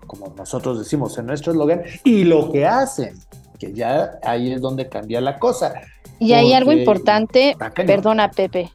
como 0.06 0.34
nosotros 0.38 0.80
decimos 0.80 1.18
en 1.18 1.28
nuestro 1.28 1.54
eslogan, 1.54 1.82
y 2.04 2.26
lo 2.26 2.52
que 2.52 2.66
hacen 2.66 3.16
que 3.60 3.74
ya 3.74 4.20
ahí 4.24 4.52
es 4.52 4.62
donde 4.62 4.90
cambia 4.90 5.22
la 5.22 5.40
cosa. 5.40 5.74
Y 6.20 6.34
hay 6.34 6.54
algo 6.54 6.72
importante, 6.72 7.56
perdona 7.76 8.32
Pepe, 8.32 8.72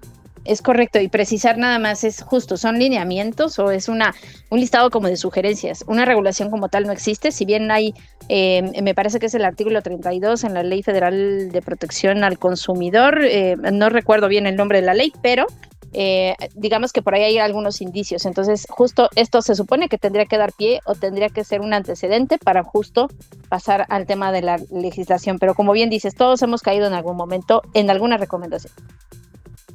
es 0.49 0.63
correcto, 0.63 0.99
y 0.99 1.09
precisar 1.09 1.59
nada 1.59 1.79
más 1.79 2.05
es 2.05 2.23
justo, 2.23 2.57
¿son 2.57 2.79
lineamientos 2.79 3.59
o 3.59 3.71
es 3.71 3.89
una, 3.89 4.15
un 4.49 4.59
listado 4.59 4.91
como 4.91 5.07
de 5.07 5.17
sugerencias? 5.19 5.85
Una 5.87 6.07
regulación 6.07 6.51
como 6.51 6.71
tal 6.71 6.87
no 6.87 6.93
existe, 6.93 7.33
si 7.33 7.45
bien 7.45 7.71
hay, 7.71 7.95
eh, 8.31 8.83
me 8.83 8.95
parece 8.95 9.21
que 9.21 9.27
es 9.27 9.35
el 9.35 9.45
artículo 9.45 9.83
32 9.83 10.45
en 10.45 10.55
la 10.55 10.63
Ley 10.63 10.83
Federal 10.83 11.53
de 11.53 11.63
Protección 11.63 12.25
al 12.25 12.39
Consumidor, 12.39 13.23
eh, 13.25 13.57
no 13.57 13.91
recuerdo 13.91 14.29
bien 14.29 14.47
el 14.47 14.57
nombre 14.57 14.81
de 14.81 14.87
la 14.87 14.95
ley, 14.95 15.13
pero 15.21 15.47
eh, 15.93 16.35
digamos 16.55 16.93
que 16.93 17.03
por 17.03 17.15
ahí 17.15 17.25
hay 17.25 17.39
algunos 17.39 17.81
indicios. 17.81 18.27
Entonces, 18.27 18.67
justo 18.69 19.09
esto 19.17 19.43
se 19.43 19.55
supone 19.55 19.89
que 19.89 19.99
tendría 19.99 20.27
que 20.27 20.39
dar 20.39 20.53
pie 20.53 20.81
o 20.85 20.95
tendría 20.95 21.29
que 21.29 21.45
ser 21.45 21.61
un 21.61 21.73
antecedente 21.75 22.39
para 22.39 22.63
justo 22.63 23.09
pasar 23.49 23.87
al 23.89 24.07
tema 24.07 24.33
de 24.33 24.43
la 24.43 24.59
legislación. 24.71 25.39
Pero 25.39 25.55
como 25.55 25.73
bien 25.73 25.91
dices, 25.91 26.15
todos 26.15 26.43
hemos 26.43 26.63
caído 26.63 26.87
en 26.87 26.95
algún 26.95 27.17
momento 27.17 27.63
en 27.75 27.91
alguna 27.91 28.17
recomendación. 28.17 28.73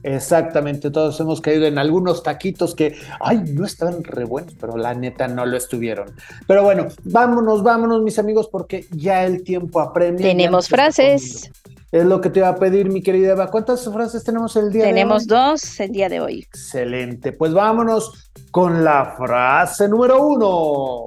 Exactamente, 0.03 0.91
todos 0.91 1.17
hemos 1.21 1.39
caído 1.39 1.65
en 1.65 1.77
algunos 1.77 2.23
taquitos 2.23 2.75
que, 2.75 2.95
ay, 3.21 3.41
no 3.53 3.65
estaban 3.65 4.03
re 4.03 4.25
buenos, 4.25 4.53
pero 4.59 4.75
la 4.75 4.93
neta 4.93 5.29
no 5.29 5.45
lo 5.45 5.55
estuvieron. 5.55 6.13
Pero 6.45 6.63
bueno, 6.63 6.87
vámonos, 7.05 7.63
vámonos, 7.63 8.03
mis 8.03 8.19
amigos, 8.19 8.49
porque 8.51 8.85
ya 8.91 9.23
el 9.25 9.43
tiempo 9.43 9.79
apremia. 9.79 10.21
Tenemos 10.21 10.67
frases. 10.67 11.49
Es 11.93 12.05
lo 12.05 12.19
que 12.21 12.29
te 12.29 12.39
iba 12.39 12.49
a 12.49 12.55
pedir, 12.55 12.89
mi 12.89 13.01
querida 13.01 13.33
Eva. 13.33 13.49
¿Cuántas 13.49 13.85
frases 13.85 14.23
tenemos 14.23 14.55
el 14.55 14.71
día 14.71 14.81
de 14.81 14.87
hoy? 14.87 14.93
Tenemos 14.93 15.27
dos 15.27 15.79
el 15.79 15.91
día 15.91 16.09
de 16.09 16.19
hoy. 16.19 16.39
Excelente. 16.39 17.31
Pues 17.31 17.53
vámonos 17.53 18.31
con 18.51 18.83
la 18.83 19.13
frase 19.15 19.87
número 19.87 20.25
uno. 20.25 21.05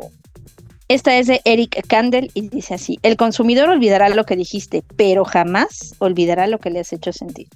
Esta 0.89 1.19
es 1.19 1.27
de 1.27 1.41
Eric 1.45 1.85
Kandel 1.89 2.31
y 2.35 2.49
dice 2.49 2.75
así: 2.75 3.01
El 3.03 3.17
consumidor 3.17 3.69
olvidará 3.69 4.09
lo 4.11 4.25
que 4.25 4.37
dijiste, 4.37 4.85
pero 4.97 5.25
jamás 5.25 5.97
olvidará 5.99 6.47
lo 6.47 6.61
que 6.61 6.71
le 6.71 6.79
has 6.79 6.93
hecho 6.93 7.13
sentir. 7.13 7.49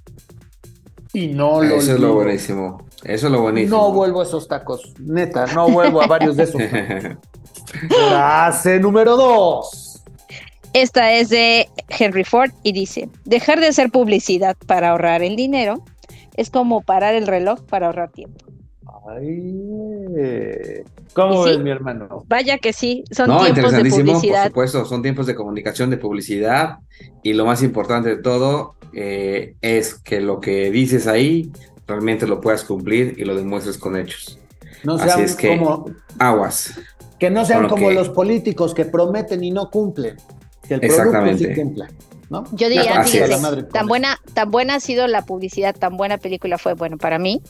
Y 1.13 1.29
no 1.29 1.63
lo 1.63 1.77
Eso 1.77 1.95
es 1.95 2.01
lo 2.01 2.15
buenísimo. 2.15 2.85
Eso 3.03 3.27
es 3.27 3.33
lo 3.33 3.43
buenísimo. 3.43 3.77
No 3.77 3.93
vuelvo 3.93 4.21
a 4.21 4.25
esos 4.25 4.47
tacos. 4.47 4.95
Neta, 4.99 5.47
no 5.47 5.69
vuelvo 5.69 6.03
a 6.03 6.07
varios 6.07 6.37
de 6.37 6.45
esos. 6.45 6.63
Frase 8.09 8.79
número 8.79 9.17
dos. 9.17 10.03
Esta 10.73 11.13
es 11.13 11.31
de 11.31 11.69
Henry 11.89 12.23
Ford 12.23 12.53
y 12.63 12.73
dice, 12.73 13.09
dejar 13.25 13.59
de 13.59 13.67
hacer 13.67 13.91
publicidad 13.91 14.57
para 14.67 14.91
ahorrar 14.91 15.23
el 15.23 15.35
dinero 15.35 15.83
es 16.37 16.49
como 16.49 16.81
parar 16.83 17.15
el 17.15 17.27
reloj 17.27 17.63
para 17.63 17.87
ahorrar 17.87 18.13
tiempo. 18.13 18.45
Ay, 19.13 20.85
¿cómo 21.15 21.43
ves, 21.43 21.59
mi 21.59 21.71
hermano? 21.71 22.25
Vaya 22.29 22.59
que 22.59 22.73
sí, 22.73 23.03
son 23.11 23.27
tiempos 23.45 23.73
de 23.73 23.91
publicidad. 23.91 24.43
Por 24.43 24.69
supuesto, 24.69 24.85
son 24.85 25.03
tiempos 25.03 25.27
de 25.27 25.35
comunicación, 25.35 25.91
de 25.91 25.97
publicidad 25.97 26.79
y 27.25 27.33
lo 27.33 27.45
más 27.45 27.63
importante 27.65 28.11
de 28.11 28.23
todo, 28.23 28.77
eh, 28.93 29.57
es 29.63 29.95
que 29.95 30.21
lo 30.21 30.41
que 30.41 30.71
dices 30.71 31.09
ahí 31.09 31.51
realmente 31.89 32.29
lo 32.29 32.41
puedas 32.41 32.63
cumplir 32.63 33.17
y 33.19 33.25
lo 33.25 33.35
demuestres 33.35 33.79
con 33.79 33.97
hechos. 33.97 34.39
No 34.85 34.97
sean 34.97 35.21
es 35.21 35.35
que, 35.35 35.59
como 35.59 35.87
aguas. 36.19 36.79
Que 37.19 37.31
no 37.31 37.45
sean 37.45 37.69
como 37.69 37.91
los 37.91 38.11
políticos 38.11 38.75
que 38.75 38.85
prometen 38.85 39.43
y 39.43 39.51
no 39.51 39.71
cumplen. 39.71 40.17
Que 40.69 40.75
el 40.75 40.85
Exactamente. 40.85 41.45
producto 41.45 41.55
sí 41.55 41.61
cumpla. 41.61 41.91
¿no? 42.31 42.45
Yo 42.53 42.69
diría, 42.69 43.05
tan 43.73 43.89
buena, 43.89 44.21
tan 44.35 44.53
buena 44.53 44.77
ha 44.77 44.81
sido 44.81 45.09
la 45.09 45.23
publicidad, 45.23 45.75
tan 45.75 45.97
buena 45.97 46.17
película 46.17 46.59
fue, 46.59 46.75
bueno, 46.75 46.97
para 46.97 47.19
mí, 47.19 47.43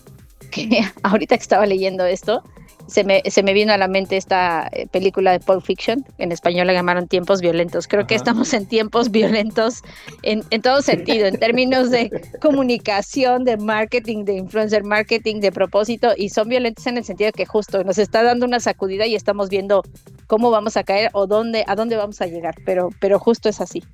que 0.50 0.82
ahorita 1.02 1.36
que 1.36 1.42
estaba 1.42 1.66
leyendo 1.66 2.04
esto, 2.04 2.42
se 2.90 3.04
me, 3.04 3.22
se 3.30 3.42
me 3.42 3.52
vino 3.52 3.72
a 3.72 3.76
la 3.76 3.86
mente 3.86 4.16
esta 4.16 4.68
eh, 4.72 4.86
película 4.88 5.30
de 5.32 5.40
Pulp 5.40 5.62
Fiction, 5.62 6.04
en 6.18 6.32
español 6.32 6.66
la 6.66 6.72
llamaron 6.72 7.06
Tiempos 7.06 7.40
Violentos. 7.40 7.86
Creo 7.86 8.06
que 8.06 8.16
estamos 8.16 8.52
en 8.52 8.66
tiempos 8.66 9.10
violentos 9.10 9.82
en, 10.22 10.42
en 10.50 10.60
todo 10.60 10.82
sentido, 10.82 11.26
en 11.26 11.38
términos 11.38 11.90
de 11.90 12.10
comunicación, 12.42 13.44
de 13.44 13.56
marketing, 13.56 14.24
de 14.24 14.34
influencer 14.34 14.82
marketing, 14.82 15.40
de 15.40 15.52
propósito, 15.52 16.08
y 16.16 16.30
son 16.30 16.48
violentos 16.48 16.86
en 16.86 16.98
el 16.98 17.04
sentido 17.04 17.30
que 17.32 17.46
justo 17.46 17.84
nos 17.84 17.98
está 17.98 18.22
dando 18.24 18.44
una 18.44 18.58
sacudida 18.58 19.06
y 19.06 19.14
estamos 19.14 19.50
viendo 19.50 19.82
cómo 20.26 20.50
vamos 20.50 20.76
a 20.76 20.82
caer 20.82 21.10
o 21.12 21.26
dónde, 21.26 21.64
a 21.68 21.76
dónde 21.76 21.96
vamos 21.96 22.20
a 22.20 22.26
llegar, 22.26 22.56
pero, 22.64 22.88
pero 23.00 23.18
justo 23.20 23.48
es 23.48 23.60
así. 23.60 23.84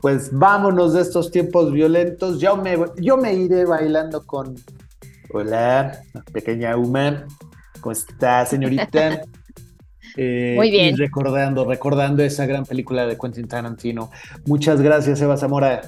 Pues 0.00 0.36
vámonos 0.36 0.94
de 0.94 1.02
estos 1.02 1.30
tiempos 1.30 1.70
violentos. 1.70 2.40
Yo 2.40 2.56
me, 2.56 2.76
yo 2.96 3.16
me 3.16 3.34
iré 3.34 3.64
bailando 3.66 4.26
con 4.26 4.56
Hola, 5.32 6.00
pequeña 6.32 6.76
Uma. 6.76 7.26
¿Cómo 7.80 7.92
está, 7.92 8.46
señorita? 8.46 9.22
Eh, 10.16 10.52
Muy 10.56 10.70
bien. 10.70 10.94
recordando, 10.98 11.64
recordando 11.64 12.22
esa 12.22 12.44
gran 12.44 12.66
película 12.66 13.06
de 13.06 13.16
Quentin 13.16 13.48
Tarantino. 13.48 14.10
Muchas 14.44 14.82
gracias, 14.82 15.22
Eva 15.22 15.38
Zamora. 15.38 15.80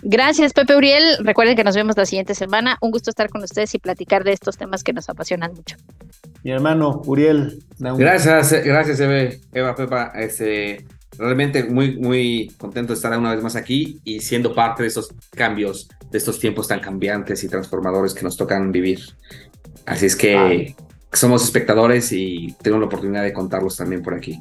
Gracias, 0.00 0.54
Pepe 0.54 0.74
Uriel. 0.74 1.18
Recuerden 1.22 1.56
que 1.56 1.64
nos 1.64 1.76
vemos 1.76 1.94
la 1.94 2.06
siguiente 2.06 2.34
semana. 2.34 2.78
Un 2.80 2.90
gusto 2.90 3.10
estar 3.10 3.28
con 3.28 3.42
ustedes 3.42 3.74
y 3.74 3.78
platicar 3.78 4.24
de 4.24 4.32
estos 4.32 4.56
temas 4.56 4.82
que 4.82 4.94
nos 4.94 5.10
apasionan 5.10 5.52
mucho. 5.52 5.76
Mi 6.42 6.52
hermano, 6.52 7.02
Uriel. 7.04 7.62
Gracias, 7.78 8.52
gracias, 8.64 8.98
Eva, 9.00 9.34
Eva 9.52 9.74
Pepa. 9.74 10.12
Este, 10.14 10.86
realmente 11.20 11.64
muy, 11.64 11.96
muy 11.98 12.52
contento 12.58 12.92
de 12.92 12.96
estar 12.96 13.16
una 13.16 13.34
vez 13.34 13.42
más 13.42 13.54
aquí 13.54 14.00
y 14.04 14.20
siendo 14.20 14.54
parte 14.54 14.82
de 14.82 14.88
estos 14.88 15.10
cambios, 15.30 15.88
de 16.10 16.18
estos 16.18 16.38
tiempos 16.38 16.66
tan 16.66 16.80
cambiantes 16.80 17.44
y 17.44 17.48
transformadores 17.48 18.14
que 18.14 18.22
nos 18.22 18.36
tocan 18.36 18.72
vivir. 18.72 19.00
Así 19.84 20.06
es 20.06 20.16
que 20.16 20.74
somos 21.12 21.44
espectadores 21.44 22.10
y 22.12 22.56
tengo 22.62 22.78
la 22.78 22.86
oportunidad 22.86 23.22
de 23.22 23.32
contarlos 23.32 23.76
también 23.76 24.02
por 24.02 24.14
aquí. 24.14 24.40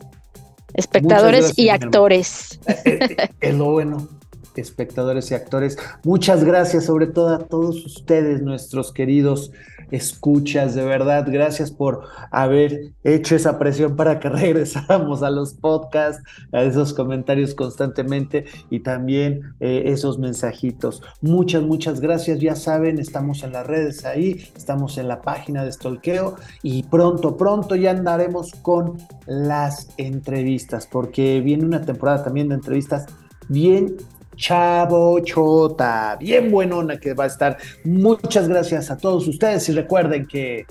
Espectadores 0.74 1.58
y 1.58 1.70
actores. 1.70 2.60
Eh, 2.86 3.00
eh, 3.02 3.30
es 3.42 3.56
lo 3.56 3.72
bueno 3.72 4.08
espectadores 4.56 5.32
y 5.32 5.36
actores. 5.36 5.78
Muchas 6.04 6.44
gracias 6.44 6.86
sobre 6.86 7.08
todo 7.08 7.30
a 7.30 7.40
todos 7.40 7.86
ustedes, 7.86 8.42
nuestros 8.42 8.92
queridos 8.92 9.52
escuchas, 9.92 10.76
de 10.76 10.86
verdad, 10.86 11.26
gracias 11.28 11.72
por 11.72 12.04
haber 12.32 12.92
hecho 13.04 13.36
esa 13.36 13.58
presión 13.58 13.96
para 13.96 14.20
que 14.20 14.30
regresáramos 14.30 15.24
a 15.24 15.30
los 15.30 15.54
podcasts, 15.54 16.24
a 16.52 16.64
esos 16.64 16.94
comentarios 16.94 17.56
constantemente 17.56 18.46
y 18.70 18.82
también 18.82 19.54
eh, 19.60 19.84
esos 19.88 20.20
mensajitos. 20.20 21.02
Muchas, 21.22 21.64
muchas 21.64 22.00
gracias, 22.00 22.40
ya 22.40 22.56
saben, 22.56 23.00
estamos 23.00 23.44
en 23.44 23.54
las 23.54 23.66
redes 23.66 24.06
ahí, 24.06 24.48
estamos 24.56 24.98
en 24.98 25.08
la 25.08 25.22
página 25.22 25.64
de 25.64 25.72
Stolkeo 25.72 26.36
y 26.64 26.84
pronto, 26.84 27.38
pronto 27.38 27.76
ya 27.76 27.92
andaremos 27.92 28.54
con 28.62 28.98
las 29.26 29.90
entrevistas, 29.98 30.88
porque 30.88 31.42
viene 31.42 31.66
una 31.66 31.82
temporada 31.82 32.24
también 32.24 32.50
de 32.50 32.56
entrevistas 32.56 33.06
bien 33.48 33.98
Chavo 34.40 35.20
Chota, 35.20 36.16
bien 36.18 36.50
buenona 36.50 36.98
que 36.98 37.14
va 37.14 37.26
a 37.26 37.28
estar. 37.28 37.58
Muchas 37.84 38.48
gracias 38.48 38.90
a 38.90 38.98
todos 38.98 39.28
ustedes 39.28 39.68
y 39.68 39.74
recuerden 39.74 40.26
que 40.26 40.66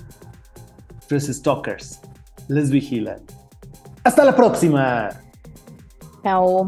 tres 1.07 1.27
stalkers 1.27 2.01
les 2.47 2.71
vigilan. 2.71 3.21
Hasta 4.03 4.25
la 4.25 4.35
próxima. 4.35 5.09
Chao. 6.23 6.67